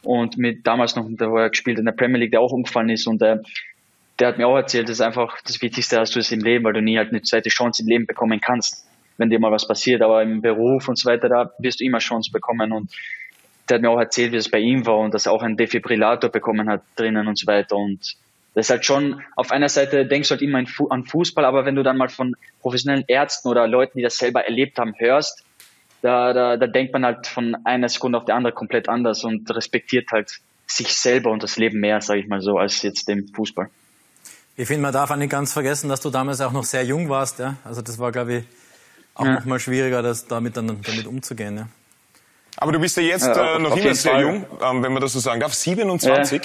Und 0.04 0.38
mit 0.38 0.66
damals 0.66 0.96
noch, 0.96 1.08
da 1.10 1.32
war 1.32 1.44
er 1.44 1.50
gespielt 1.50 1.78
in 1.78 1.86
der 1.86 1.92
Premier 1.92 2.20
League, 2.20 2.32
der 2.32 2.42
auch 2.42 2.52
umgefallen 2.52 2.90
ist. 2.90 3.08
Und 3.08 3.22
äh, 3.22 3.38
der 4.20 4.28
hat 4.30 4.38
mir 4.38 4.48
auch 4.48 4.58
erzählt, 4.58 4.90
das 4.90 4.98
ist 4.98 5.02
einfach 5.02 5.42
das 5.46 5.62
Wichtigste, 5.62 5.96
dass 5.96 6.12
du 6.12 6.20
es 6.20 6.32
im 6.32 6.40
Leben, 6.40 6.66
weil 6.66 6.74
du 6.74 6.82
nie 6.82 6.98
halt 6.98 7.10
eine 7.10 7.22
zweite 7.22 7.50
Chance 7.50 7.84
im 7.84 7.88
Leben 7.88 8.06
bekommen 8.06 8.40
kannst 8.42 8.89
wenn 9.20 9.30
dir 9.30 9.40
mal 9.40 9.52
was 9.52 9.68
passiert. 9.68 10.02
Aber 10.02 10.24
im 10.24 10.42
Beruf 10.42 10.88
und 10.88 10.98
so 10.98 11.10
weiter, 11.10 11.30
da 11.30 11.52
wirst 11.60 11.80
du 11.80 11.86
immer 11.86 12.00
Chance 12.00 12.32
bekommen. 12.32 12.72
Und 12.72 12.92
der 13.70 13.76
hat 13.76 13.82
mir 13.82 13.90
auch 13.90 14.00
erzählt, 14.00 14.32
wie 14.32 14.38
es 14.38 14.50
bei 14.50 14.60
ihm 14.60 14.86
war 14.86 14.98
und 14.98 15.14
dass 15.14 15.28
er 15.28 15.32
auch 15.34 15.44
einen 15.44 15.58
Defibrillator 15.58 16.30
bekommen 16.30 16.70
hat 16.70 16.82
drinnen 16.96 17.28
und 17.28 17.38
so 17.38 17.46
weiter. 17.46 17.76
Und 17.76 18.16
das 18.56 18.66
ist 18.66 18.70
halt 18.72 18.86
schon, 18.86 19.22
auf 19.36 19.52
einer 19.52 19.70
Seite 19.70 20.06
denkst 20.06 20.30
du 20.30 20.34
halt 20.34 20.42
immer 20.42 20.64
an 20.90 21.06
Fußball, 21.06 21.46
aber 21.46 21.66
wenn 21.66 21.76
du 21.76 21.84
dann 21.84 21.98
mal 21.98 22.10
von 22.10 22.36
professionellen 22.62 23.06
Ärzten 23.08 23.48
oder 23.48 23.68
Leuten, 23.68 24.00
die 24.00 24.04
das 24.04 24.18
selber 24.18 24.46
erlebt 24.46 24.80
haben, 24.80 24.96
hörst, 24.98 25.44
da, 26.02 26.34
da, 26.34 26.58
da 26.58 26.68
denkt 26.68 26.94
man 26.94 27.06
halt 27.06 27.28
von 27.28 27.56
einer 27.66 27.90
Sekunde 27.90 28.18
auf 28.18 28.26
die 28.26 28.32
andere 28.32 28.54
komplett 28.54 28.90
anders 28.90 29.24
und 29.24 29.54
respektiert 29.54 30.12
halt 30.12 30.40
sich 30.66 30.94
selber 30.94 31.32
und 31.32 31.44
das 31.44 31.58
Leben 31.58 31.80
mehr, 31.80 32.00
sage 32.02 32.22
ich 32.22 32.28
mal 32.28 32.42
so, 32.42 32.58
als 32.58 32.82
jetzt 32.82 33.08
dem 33.08 33.28
Fußball. 33.28 33.70
Ich 34.56 34.68
finde, 34.68 34.82
man 34.82 34.94
darf 34.94 35.10
auch 35.12 35.16
nicht 35.16 35.32
ganz 35.32 35.54
vergessen, 35.54 35.90
dass 35.90 36.02
du 36.02 36.10
damals 36.10 36.42
auch 36.42 36.52
noch 36.52 36.64
sehr 36.64 36.84
jung 36.84 37.10
warst. 37.10 37.40
Ja? 37.40 37.56
Also 37.64 37.82
das 37.82 37.98
war, 37.98 38.12
glaube 38.12 38.34
ich, 38.34 38.44
auch 39.16 39.26
ja. 39.26 39.34
nochmal 39.34 39.60
schwieriger, 39.60 40.02
das 40.02 40.28
damit 40.28 40.58
dann 40.58 40.68
damit 40.82 41.08
umzugehen. 41.08 41.58
Ja. 41.58 41.68
Aber 42.58 42.74
du 42.74 42.80
bist 42.80 42.98
ja 42.98 43.04
jetzt 43.04 43.26
ja, 43.26 43.56
äh, 43.56 43.60
noch 43.60 43.76
immer 43.78 43.96
sehr 43.96 44.12
Fall. 44.14 44.22
jung, 44.22 44.46
ähm, 44.62 44.84
wenn 44.84 44.92
man 44.92 45.02
das 45.02 45.14
so 45.14 45.20
sagen 45.20 45.40
darf, 45.40 45.54
27. 45.54 46.42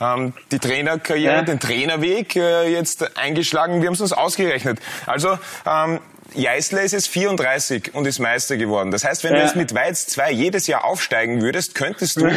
Ja. 0.00 0.14
Ähm, 0.14 0.32
die 0.50 0.58
Trainerkarriere, 0.58 1.34
ja. 1.34 1.42
den 1.42 1.60
Trainerweg 1.60 2.34
äh, 2.36 2.72
jetzt 2.72 3.16
eingeschlagen. 3.18 3.82
Wir 3.82 3.88
haben 3.88 3.94
es 3.94 4.00
uns 4.00 4.14
ausgerechnet. 4.14 4.78
Also 5.06 5.38
ähm, 5.66 6.00
Jeißler 6.34 6.82
ist 6.82 6.92
jetzt 6.92 7.08
34 7.08 7.94
und 7.94 8.06
ist 8.06 8.20
Meister 8.20 8.56
geworden. 8.56 8.90
Das 8.90 9.04
heißt, 9.04 9.24
wenn 9.24 9.32
ja. 9.32 9.40
du 9.40 9.44
jetzt 9.44 9.56
mit 9.56 9.74
Weiz 9.74 10.06
2 10.06 10.30
jedes 10.32 10.66
Jahr 10.66 10.84
aufsteigen 10.84 11.42
würdest, 11.42 11.74
könntest 11.74 12.16
du 12.16 12.30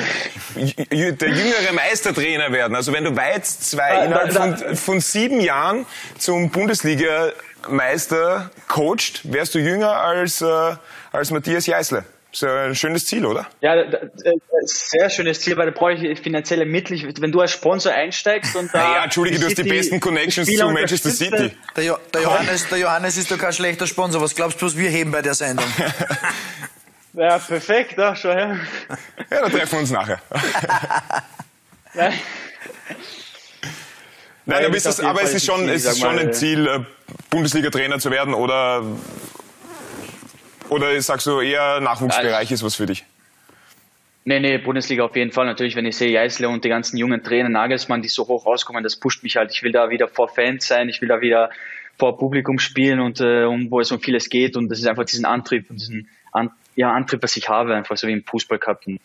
der 0.56 1.30
jüngere 1.30 1.74
Meistertrainer 1.74 2.52
werden. 2.52 2.76
Also 2.76 2.92
wenn 2.92 3.04
du 3.04 3.16
Weiz 3.16 3.60
2 3.72 4.06
innerhalb 4.06 4.34
von, 4.34 4.76
von 4.76 5.00
sieben 5.00 5.40
Jahren 5.40 5.86
zum 6.18 6.50
Bundesliga 6.50 7.32
Meister 7.70 8.52
coacht, 8.68 9.22
wärst 9.24 9.56
du 9.56 9.60
jünger 9.60 9.92
als, 9.92 10.42
äh, 10.42 10.76
als 11.12 11.32
Matthias 11.32 11.66
Jeißle. 11.66 12.06
Ist 12.34 12.42
ja 12.42 12.66
ein 12.66 12.76
schönes 12.76 13.06
Ziel, 13.06 13.28
oder? 13.28 13.46
Ja, 13.62 13.76
sehr 14.62 15.10
schönes 15.12 15.40
Ziel, 15.42 15.56
weil 15.56 15.68
da 15.68 15.72
brauche 15.72 15.94
ich 15.94 16.20
finanzielle 16.20 16.66
Mittel. 16.66 17.14
Wenn 17.20 17.32
du 17.32 17.42
als 17.42 17.52
Sponsor 17.52 17.94
einsteigst 17.94 18.56
und 18.56 18.70
da. 18.74 18.96
Ja, 18.96 19.04
Entschuldige, 19.04 19.40
du 19.40 19.46
hast 19.46 19.58
die 19.60 19.64
besten 19.64 20.00
Connections 20.00 20.50
zu 20.52 20.70
Manchester 20.70 21.12
City. 21.12 21.52
Der, 21.76 21.84
jo 21.84 21.98
der, 22.12 22.22
Johannes, 22.24 22.68
der 22.70 22.80
Johannes 22.80 23.18
ist 23.18 23.30
doch 23.30 23.38
kein 23.38 23.54
schlechter 23.54 23.86
Sponsor. 23.86 24.20
Was 24.20 24.34
glaubst 24.34 24.60
du, 24.60 24.66
was 24.66 24.76
wir 24.76 24.90
heben 24.90 25.12
bei 25.12 25.22
der 25.22 25.36
Sendung? 25.36 25.66
ja, 27.14 27.38
perfekt, 27.38 28.00
ja, 28.00 28.16
schau 28.16 28.32
her. 28.32 28.60
Ja, 29.30 29.42
dann 29.42 29.52
treffen 29.52 29.72
wir 29.74 29.80
uns 29.80 29.92
nachher. 29.92 30.20
Nein. 31.94 32.14
Nein, 34.46 34.66
aber, 34.66 34.76
ist 34.76 34.86
das, 34.88 35.00
aber 35.00 35.22
es 35.22 35.34
ist 35.36 35.46
schon, 35.46 35.70
es 35.70 35.86
ist 35.86 36.00
schon 36.00 36.18
ein 36.18 36.34
Ziel, 36.34 36.68
äh, 36.68 36.80
Bundesliga-Trainer 37.34 38.00
zu 38.00 38.12
werden 38.12 38.34
oder 38.34 38.84
oder 40.70 41.02
sagst 41.02 41.28
du 41.28 41.42
eher 41.42 41.80
Nachwuchsbereich 41.82 42.52
ist 42.52 42.64
was 42.64 42.76
für 42.76 42.86
dich? 42.86 43.04
Nee, 44.26 44.40
nee, 44.40 44.58
Bundesliga 44.58 45.04
auf 45.04 45.16
jeden 45.16 45.32
Fall. 45.32 45.46
Natürlich, 45.46 45.76
wenn 45.76 45.86
ich 45.86 45.98
sehe, 45.98 46.10
Jeißle 46.10 46.48
und 46.48 46.64
die 46.64 46.70
ganzen 46.70 46.98
jungen 46.98 47.24
Trainer, 47.24 47.50
Nagelsmann, 47.50 48.02
die 48.02 48.08
so 48.08 48.28
hoch 48.28 48.46
rauskommen, 48.46 48.84
das 48.84 48.96
pusht 48.96 49.24
mich 49.24 49.36
halt. 49.36 49.52
Ich 49.52 49.64
will 49.64 49.72
da 49.72 49.90
wieder 49.90 50.08
vor 50.08 50.30
Fans 50.30 50.68
sein, 50.68 50.88
ich 50.90 51.02
will 51.02 51.10
da 51.10 51.20
wieder 51.20 51.50
vor 51.98 52.18
Publikum 52.18 52.60
spielen 52.60 53.00
und 53.00 53.20
äh, 53.20 53.44
um, 53.44 53.70
wo 53.70 53.82
es 53.82 53.92
um 53.92 54.00
vieles 54.00 54.30
geht. 54.30 54.56
Und 54.56 54.70
das 54.70 54.80
ist 54.80 54.88
einfach 54.88 55.04
diesen 55.04 55.26
Antrieb 55.26 55.70
und 55.70 55.80
diesen 55.80 56.08
An 56.32 56.52
ja, 56.76 56.92
Antrieb, 56.94 57.22
was 57.22 57.36
ich 57.36 57.50
habe, 57.50 57.76
einfach 57.76 57.98
so 57.98 58.08
wie 58.08 58.14
im 58.14 58.24
Fußball 58.24 58.60
gehabt. 58.60 58.88
Und 58.88 59.02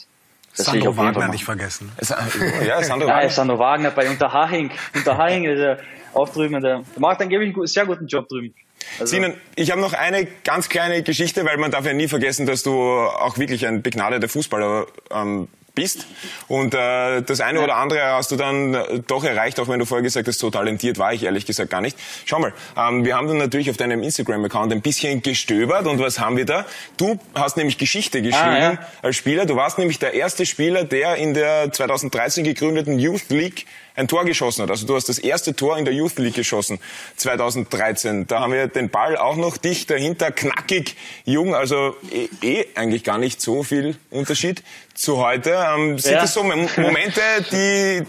das 0.58 0.66
Sandro 0.66 0.96
Wagner 0.96 1.28
nicht 1.28 1.44
vergessen. 1.44 1.90
ja, 2.66 2.82
Sandro 2.82 3.08
Wagner. 3.08 3.22
Ja, 3.22 3.30
Sandro 3.30 3.58
Wagner 3.58 3.90
bei 3.90 4.08
Unterhaching. 4.08 4.70
Unterhaching, 4.94 5.44
der 5.44 5.78
auch 6.14 6.28
drüben, 6.28 6.60
der, 6.60 6.78
der 6.80 6.84
macht 6.98 7.20
einen 7.20 7.66
sehr 7.66 7.86
guten 7.86 8.06
Job 8.06 8.28
drüben. 8.28 8.54
Also 8.98 9.14
Sinan, 9.14 9.34
ich 9.54 9.70
habe 9.70 9.80
noch 9.80 9.92
eine 9.92 10.26
ganz 10.44 10.68
kleine 10.68 11.02
Geschichte, 11.02 11.44
weil 11.44 11.56
man 11.58 11.70
darf 11.70 11.84
ja 11.84 11.92
nie 11.92 12.08
vergessen, 12.08 12.46
dass 12.46 12.62
du 12.62 12.72
auch 12.72 13.38
wirklich 13.38 13.66
ein 13.66 13.82
begnadeter 13.82 14.28
Fußballer 14.28 14.86
ähm, 15.10 15.48
bist. 15.78 16.06
Und 16.48 16.74
äh, 16.74 17.22
das 17.22 17.40
eine 17.40 17.60
oder 17.60 17.76
andere 17.76 18.02
hast 18.02 18.32
du 18.32 18.36
dann 18.36 18.74
äh, 18.74 18.98
doch 19.06 19.22
erreicht, 19.22 19.60
auch 19.60 19.68
wenn 19.68 19.78
du 19.78 19.84
vorher 19.84 20.02
gesagt 20.02 20.26
hast, 20.26 20.40
so 20.40 20.50
talentiert 20.50 20.98
war 20.98 21.12
ich 21.12 21.22
ehrlich 21.22 21.46
gesagt 21.46 21.70
gar 21.70 21.80
nicht. 21.80 21.96
Schau 22.24 22.40
mal, 22.40 22.52
ähm, 22.76 23.04
wir 23.04 23.16
haben 23.16 23.28
dann 23.28 23.38
natürlich 23.38 23.70
auf 23.70 23.76
deinem 23.76 24.02
Instagram-Account 24.02 24.72
ein 24.72 24.82
bisschen 24.82 25.22
gestöbert 25.22 25.86
und 25.86 26.00
was 26.00 26.18
haben 26.18 26.36
wir 26.36 26.46
da? 26.46 26.66
Du 26.96 27.20
hast 27.32 27.56
nämlich 27.56 27.78
Geschichte 27.78 28.22
geschrieben 28.22 28.48
ah, 28.48 28.72
ja. 28.72 28.78
als 29.02 29.14
Spieler. 29.14 29.46
Du 29.46 29.54
warst 29.54 29.78
nämlich 29.78 30.00
der 30.00 30.14
erste 30.14 30.46
Spieler, 30.46 30.82
der 30.82 31.14
in 31.14 31.32
der 31.32 31.72
2013 31.72 32.42
gegründeten 32.42 32.98
Youth 32.98 33.30
League 33.30 33.66
ein 33.98 34.08
Tor 34.08 34.24
geschossen 34.24 34.62
hat. 34.62 34.70
Also 34.70 34.86
du 34.86 34.94
hast 34.94 35.08
das 35.08 35.18
erste 35.18 35.54
Tor 35.54 35.76
in 35.76 35.84
der 35.84 35.92
Youth 35.92 36.18
League 36.18 36.34
geschossen, 36.34 36.78
2013. 37.16 38.26
Da 38.26 38.40
haben 38.40 38.52
wir 38.52 38.68
den 38.68 38.90
Ball 38.90 39.16
auch 39.16 39.36
noch 39.36 39.56
dicht 39.56 39.90
dahinter, 39.90 40.30
knackig, 40.30 40.96
jung, 41.24 41.54
also 41.54 41.96
eh, 42.12 42.28
eh 42.42 42.66
eigentlich 42.76 43.02
gar 43.02 43.18
nicht 43.18 43.40
so 43.40 43.62
viel 43.64 43.96
Unterschied 44.10 44.62
zu 44.94 45.18
heute. 45.18 45.50
Ähm, 45.50 45.98
sind 45.98 46.12
ja. 46.12 46.20
das 46.20 46.34
so 46.34 46.42
Momente, 46.44 47.20
die, 47.50 48.02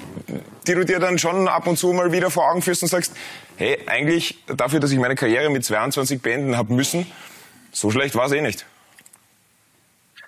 die 0.68 0.74
du 0.76 0.86
dir 0.86 1.00
dann 1.00 1.18
schon 1.18 1.48
ab 1.48 1.66
und 1.68 1.78
zu 1.78 1.92
mal 1.92 2.12
wieder 2.12 2.30
vor 2.30 2.50
Augen 2.50 2.62
führst 2.62 2.84
und 2.84 2.90
sagst, 2.90 3.14
hey, 3.58 3.80
eigentlich 3.88 4.38
dafür, 4.48 4.80
dass 4.80 4.92
ich 4.92 5.00
meine 5.00 5.16
Karriere 5.16 5.50
mit 5.50 5.66
22 5.66 6.22
beenden 6.22 6.56
habe 6.56 6.74
müssen, 6.74 7.12
so 7.72 7.90
schlecht 7.90 8.16
war 8.16 8.28
es 8.28 8.32
eh 8.32 8.42
nicht. 8.42 8.66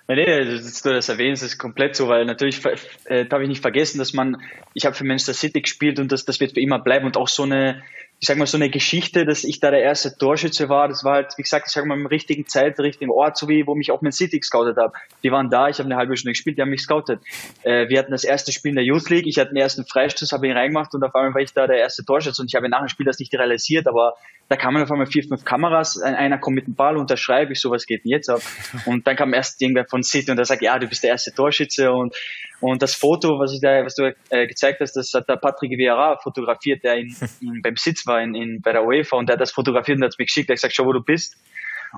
Nee, 0.08 0.46
dass 0.46 0.82
du 0.82 0.90
das 0.90 1.10
erwähnst, 1.10 1.44
ist 1.44 1.58
komplett 1.58 1.96
so, 1.96 2.08
weil 2.08 2.26
natürlich 2.26 2.62
äh, 3.06 3.26
darf 3.26 3.42
ich 3.42 3.48
nicht 3.48 3.62
vergessen, 3.62 3.98
dass 3.98 4.14
man, 4.14 4.42
ich 4.74 4.86
habe 4.86 4.96
für 4.96 5.06
Manchester 5.06 5.34
City 5.34 5.62
gespielt 5.62 6.00
und 6.00 6.12
das, 6.12 6.26
das 6.26 6.40
wird 6.40 6.54
für 6.54 6.60
immer 6.60 6.80
bleiben 6.80 7.06
und 7.06 7.18
auch 7.18 7.30
so 7.30 7.44
eine, 7.44 7.82
ich 8.22 8.28
sag 8.28 8.38
mal, 8.38 8.46
so 8.46 8.56
eine 8.56 8.70
Geschichte, 8.70 9.26
dass 9.26 9.44
ich 9.44 9.60
da 9.60 9.72
der 9.72 9.82
erste 9.82 10.16
Torschütze 10.16 10.70
war, 10.70 10.88
das 10.88 11.04
war 11.04 11.14
halt, 11.16 11.34
wie 11.38 11.42
gesagt, 11.42 11.66
ich 11.68 11.74
sag 11.74 11.86
mal, 11.88 11.98
im 11.98 12.06
richtigen 12.06 12.46
Zeit, 12.46 12.80
richtigen 12.80 13.10
Ort, 13.10 13.36
so 13.36 13.48
wie, 13.48 13.66
wo 13.66 13.74
mich 13.74 13.90
auch 13.90 14.04
Man 14.04 14.12
City 14.12 14.38
gescoutet 14.38 14.78
hat. 14.78 14.94
Die 15.24 15.32
waren 15.32 15.50
da, 15.50 15.70
ich 15.70 15.80
habe 15.80 15.88
eine 15.88 15.96
halbe 15.96 16.16
Stunde 16.16 16.34
gespielt, 16.34 16.56
die 16.56 16.62
haben 16.62 16.70
mich 16.70 16.84
scoutet. 16.84 17.20
Äh, 17.64 17.90
wir 17.90 17.98
hatten 17.98 18.12
das 18.12 18.24
erste 18.24 18.52
Spiel 18.52 18.70
in 18.70 18.76
der 18.76 18.86
Youth 18.86 19.10
League, 19.10 19.26
ich 19.26 19.40
hatte 19.40 19.50
den 19.50 19.58
ersten 19.58 19.88
Freistoß, 19.88 20.34
habe 20.34 20.46
ihn 20.46 20.56
reingemacht 20.56 20.94
und 20.94 21.04
auf 21.04 21.16
einmal 21.16 21.34
war 21.34 21.42
ich 21.42 21.52
da 21.54 21.66
der 21.66 21.78
erste 21.78 22.06
Torschütze 22.06 22.44
und 22.44 22.48
ich 22.48 22.54
habe 22.54 22.70
nach 22.70 22.82
dem 22.82 22.90
Spiel 22.90 23.08
das 23.08 23.18
nicht 23.18 23.34
realisiert, 23.34 23.88
aber 23.88 24.14
da 24.50 24.56
kamen 24.56 24.84
auf 24.84 24.92
einmal 24.92 25.08
vier, 25.08 25.24
fünf 25.24 25.44
Kameras, 25.44 26.00
einer 26.00 26.38
kommt 26.38 26.58
mit 26.58 26.68
dem 26.68 26.76
Ball, 26.76 26.98
unterschreibe 26.98 27.54
ich, 27.54 27.60
so 27.60 27.72
was 27.72 27.88
geht 27.88 28.04
denn 28.04 28.12
jetzt 28.12 28.30
ab? 28.30 28.42
Und 28.86 29.08
dann 29.08 29.16
kam 29.16 29.34
erst 29.34 29.60
irgendwer 29.64 29.86
von 29.86 30.04
City 30.04 30.30
und 30.30 30.38
der 30.38 30.46
sagt, 30.46 30.62
ja, 30.62 30.78
du 30.78 30.88
bist 30.88 31.04
der 31.04 31.10
erste 31.10 31.34
Torschütze 31.34 31.92
und 31.92 32.14
und 32.62 32.82
das 32.82 32.93
Foto, 32.95 33.39
was, 33.39 33.54
ich 33.54 33.60
da, 33.60 33.84
was 33.84 33.95
du 33.95 34.15
äh, 34.30 34.47
gezeigt 34.47 34.80
hast, 34.82 34.93
das 34.93 35.12
hat 35.13 35.28
der 35.28 35.38
Patrick 35.38 35.71
Vieira 35.71 36.17
fotografiert, 36.17 36.84
der 36.84 36.95
in, 36.97 37.15
in, 37.41 37.62
beim 37.62 37.76
Sitz 37.76 38.06
war 38.06 38.21
in, 38.21 38.36
in, 38.36 38.62
bei 38.62 38.71
der 38.71 38.86
UEFA 38.86 39.17
und 39.17 39.28
der 39.28 39.34
hat 39.34 39.41
das 39.41 39.52
fotografiert 39.52 39.97
und 39.97 40.04
hat 40.04 40.12
es 40.12 40.19
mir 40.19 40.26
geschickt. 40.26 40.50
Er 40.50 40.54
hat 40.54 40.58
gesagt, 40.58 40.76
schau, 40.76 40.86
wo 40.86 40.93
du 40.93 41.02
bist. 41.02 41.36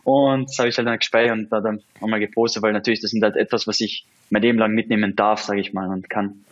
Und 0.03 0.49
das 0.49 0.57
habe 0.57 0.69
ich 0.69 0.77
halt 0.77 0.87
dann 0.87 0.97
gespeichert 0.97 1.33
und 1.33 1.49
da 1.51 1.59
dann 1.59 1.83
nochmal 2.01 2.19
gepostet, 2.19 2.63
weil 2.63 2.73
natürlich 2.73 3.01
das 3.01 3.11
sind 3.11 3.23
halt 3.23 3.35
etwas, 3.35 3.67
was 3.67 3.79
ich 3.79 4.05
mein 4.29 4.41
Leben 4.41 4.57
lang 4.57 4.73
mitnehmen 4.73 5.15
darf, 5.15 5.41
sage 5.41 5.59
ich 5.59 5.73
mal, 5.73 5.87
und 5.89 6.09
kann. 6.09 6.45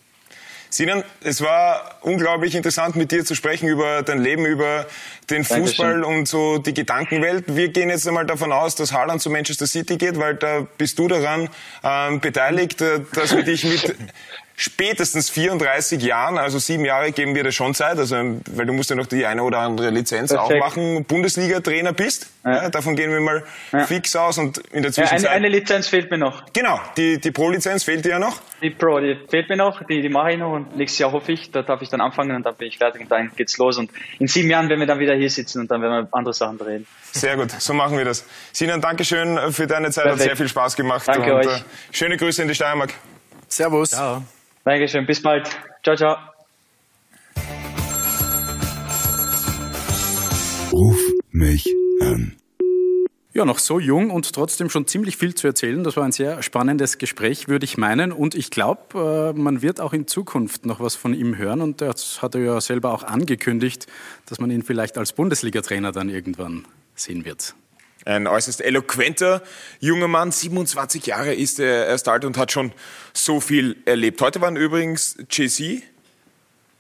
Sinan, 0.74 1.04
es 1.22 1.42
war 1.42 1.98
unglaublich 2.00 2.56
interessant, 2.56 2.96
mit 2.96 3.12
dir 3.12 3.26
zu 3.26 3.36
sprechen 3.36 3.68
über 3.68 4.04
dein 4.04 4.24
Leben, 4.24 4.46
über 4.46 4.86
den 5.30 5.44
Fußball 5.44 5.96
Dankeschön. 5.96 6.04
und 6.04 6.28
so 6.30 6.60
die 6.60 6.74
Gedankenwelt. 6.74 7.44
Wir 7.54 7.68
gehen 7.68 7.90
jetzt 7.90 8.08
einmal 8.08 8.26
davon 8.26 8.54
aus, 8.54 8.76
dass 8.76 8.94
Haaland 8.94 9.22
zu 9.22 9.30
Manchester 9.30 9.68
City 9.68 9.98
geht, 9.98 10.18
weil 10.18 10.36
da 10.36 10.66
bist 10.78 10.98
du 10.98 11.10
daran 11.10 11.50
ähm, 11.84 12.22
beteiligt, 12.22 12.80
äh, 12.80 13.02
dass 13.14 13.36
wir 13.36 13.44
dich 13.44 13.66
mit 13.66 13.96
spätestens 14.62 15.32
34 15.32 16.02
Jahren, 16.04 16.38
also 16.38 16.60
sieben 16.60 16.86
Jahre 16.86 17.12
geben 17.12 17.34
wir 17.34 17.44
dir 17.44 17.52
schon 17.52 17.74
Zeit, 17.74 17.98
also 17.98 18.16
weil 18.16 18.66
du 18.68 18.74
musst 18.74 18.92
ja 18.92 18.96
noch 18.96 19.08
die 19.08 19.26
eine 19.26 19.44
oder 19.44 19.60
andere 19.60 19.90
Lizenz 19.90 20.32
Perfekt. 20.32 20.54
auch 20.54 20.60
machen, 20.60 21.04
Bundesliga-Trainer 21.06 21.94
bist. 21.94 22.28
Ja. 22.46 22.64
Ja, 22.64 22.70
davon 22.70 22.96
gehen 22.96 23.12
wir 23.12 23.20
mal 23.22 23.44
ja. 23.72 23.86
fix 23.86 24.16
aus 24.16 24.38
und 24.38 24.60
in 24.72 24.84
der 24.84 24.92
Zwischenzeit. 24.92 25.30
eine, 25.32 25.48
eine, 25.48 25.50
Lizenz 25.50 25.88
fehlt 25.88 26.12
mir 26.12 26.20
noch. 26.20 26.44
Genau, 26.54 26.80
die, 26.96 27.20
die 27.20 27.32
Pro-Lizenz 27.32 27.84
fehlt 27.84 28.06
dir 28.06 28.10
ja 28.10 28.20
noch. 28.20 28.40
Die 28.62 28.70
Pro, 28.70 29.00
die 29.00 29.18
fehlt 29.30 29.50
mir 29.50 29.58
noch, 29.58 29.84
die, 29.84 30.02
die 30.02 30.10
mache 30.10 30.34
ich 30.34 30.38
noch 30.38 30.54
und 30.54 30.76
nächstes 30.76 31.00
Jahr 31.00 31.12
hoffe 31.12 31.32
ich, 31.32 31.52
da 31.52 31.64
darf 31.64 31.82
ich 31.82 31.90
dann 31.90 32.02
anfangen 32.02 32.36
und 32.36 32.46
dann 32.46 32.56
bin 32.56 32.68
ich 32.68 32.78
fertig 32.78 33.02
und 33.02 33.12
dann 33.12 33.32
geht's 33.36 33.58
los 33.58 33.80
und 33.80 33.90
in 34.20 34.28
sieben 34.28 34.50
Jahren 34.50 34.70
werden 34.70 34.80
wir 34.80 34.88
dann 34.88 35.00
wieder 35.00 35.16
hier 35.16 35.30
sitzen 35.30 35.62
und 35.62 35.72
dann 35.72 35.82
werden 35.82 36.06
wir 36.06 36.08
andere 36.12 36.34
Sachen 36.34 36.60
drehen. 36.60 36.86
Sehr 37.12 37.36
gut, 37.36 37.52
so 37.52 37.74
machen 37.74 37.98
wir 37.98 38.06
das. 38.06 38.26
Sinan, 38.52 38.80
Dankeschön 38.80 39.40
für 39.52 39.66
deine 39.66 39.90
Zeit, 39.90 40.04
Perfekt. 40.04 40.22
hat 40.22 40.28
sehr 40.28 40.38
viel 40.38 40.48
Spaß 40.48 40.76
gemacht. 40.76 41.08
Danke 41.08 41.34
und, 41.34 41.48
euch. 41.48 41.60
Äh, 41.60 41.64
schöne 41.92 42.18
Grüße 42.18 42.44
in 42.44 42.48
die 42.48 42.56
Steiermark. 42.56 42.94
Servus. 43.48 43.90
Ciao. 43.90 44.24
Dankeschön, 44.64 45.06
bis 45.06 45.22
bald. 45.22 45.50
Ciao, 45.84 45.96
ciao. 45.96 46.18
Ruf 50.72 51.00
mich 51.32 51.68
an. 52.02 52.38
Ja, 53.34 53.46
noch 53.46 53.60
so 53.60 53.80
jung 53.80 54.10
und 54.10 54.34
trotzdem 54.34 54.70
schon 54.70 54.88
ziemlich 54.88 55.16
viel 55.16 55.34
zu 55.34 55.48
erzählen. 55.48 55.84
Das 55.86 55.96
war 55.96 56.04
ein 56.04 56.12
sehr 56.12 56.44
spannendes 56.44 56.98
Gespräch, 56.98 57.48
würde 57.48 57.64
ich 57.64 57.78
meinen. 57.78 58.12
Und 58.12 58.36
ich 58.36 58.52
glaube, 58.52 59.34
äh, 59.34 59.40
man 59.40 59.62
wird 59.62 59.80
auch 59.80 59.94
in 59.94 60.06
Zukunft 60.06 60.66
noch 60.66 60.82
was 60.82 60.96
von 60.96 61.14
ihm 61.14 61.38
hören. 61.38 61.62
Und 61.62 61.80
das 61.80 62.22
hat 62.22 62.36
er 62.36 62.42
ja 62.42 62.62
selber 62.62 62.94
auch 62.94 63.04
angekündigt, 63.04 63.88
dass 64.26 64.40
man 64.42 64.52
ihn 64.52 64.64
vielleicht 64.64 64.98
als 64.98 65.14
Bundesliga-Trainer 65.14 65.94
dann 65.94 66.10
irgendwann 66.10 66.66
sehen 66.94 67.24
wird. 67.24 67.56
Ein 68.06 68.28
äußerst 68.28 68.62
eloquenter 68.62 69.44
junger 69.80 70.08
Mann, 70.08 70.32
27 70.32 71.06
Jahre 71.06 71.34
ist 71.34 71.60
er 71.60 71.88
erst 71.88 72.08
alt 72.08 72.26
und 72.26 72.38
hat 72.38 72.52
schon 72.52 72.72
so 73.14 73.40
viel 73.40 73.78
erlebt. 73.86 74.22
Heute 74.22 74.42
waren 74.42 74.56
übrigens 74.56 75.18
JC, 75.30 75.84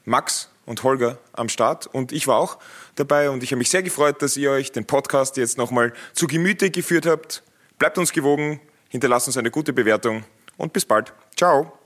Max 0.05 0.49
und 0.65 0.84
Holger 0.84 1.19
am 1.34 1.49
Start 1.49 1.88
und 1.88 2.12
ich 2.12 2.27
war 2.27 2.38
auch 2.38 2.57
dabei 2.95 3.29
und 3.29 3.43
ich 3.43 3.51
habe 3.51 3.60
mich 3.60 3.69
sehr 3.69 3.84
gefreut, 3.84 4.21
dass 4.21 4.36
ihr 4.38 4.51
euch 4.51 4.71
den 4.71 4.86
Podcast 4.86 5.38
jetzt 5.38 5.57
nochmal 5.57 5.93
zu 6.13 6.27
Gemüte 6.27 6.71
geführt 6.71 7.05
habt. 7.05 7.43
Bleibt 7.77 7.97
uns 7.97 8.12
gewogen, 8.12 8.60
hinterlasst 8.89 9.27
uns 9.27 9.38
eine 9.38 9.51
gute 9.51 9.73
Bewertung 9.73 10.23
und 10.57 10.73
bis 10.73 10.86
bald. 10.86 11.13
Ciao. 11.36 11.80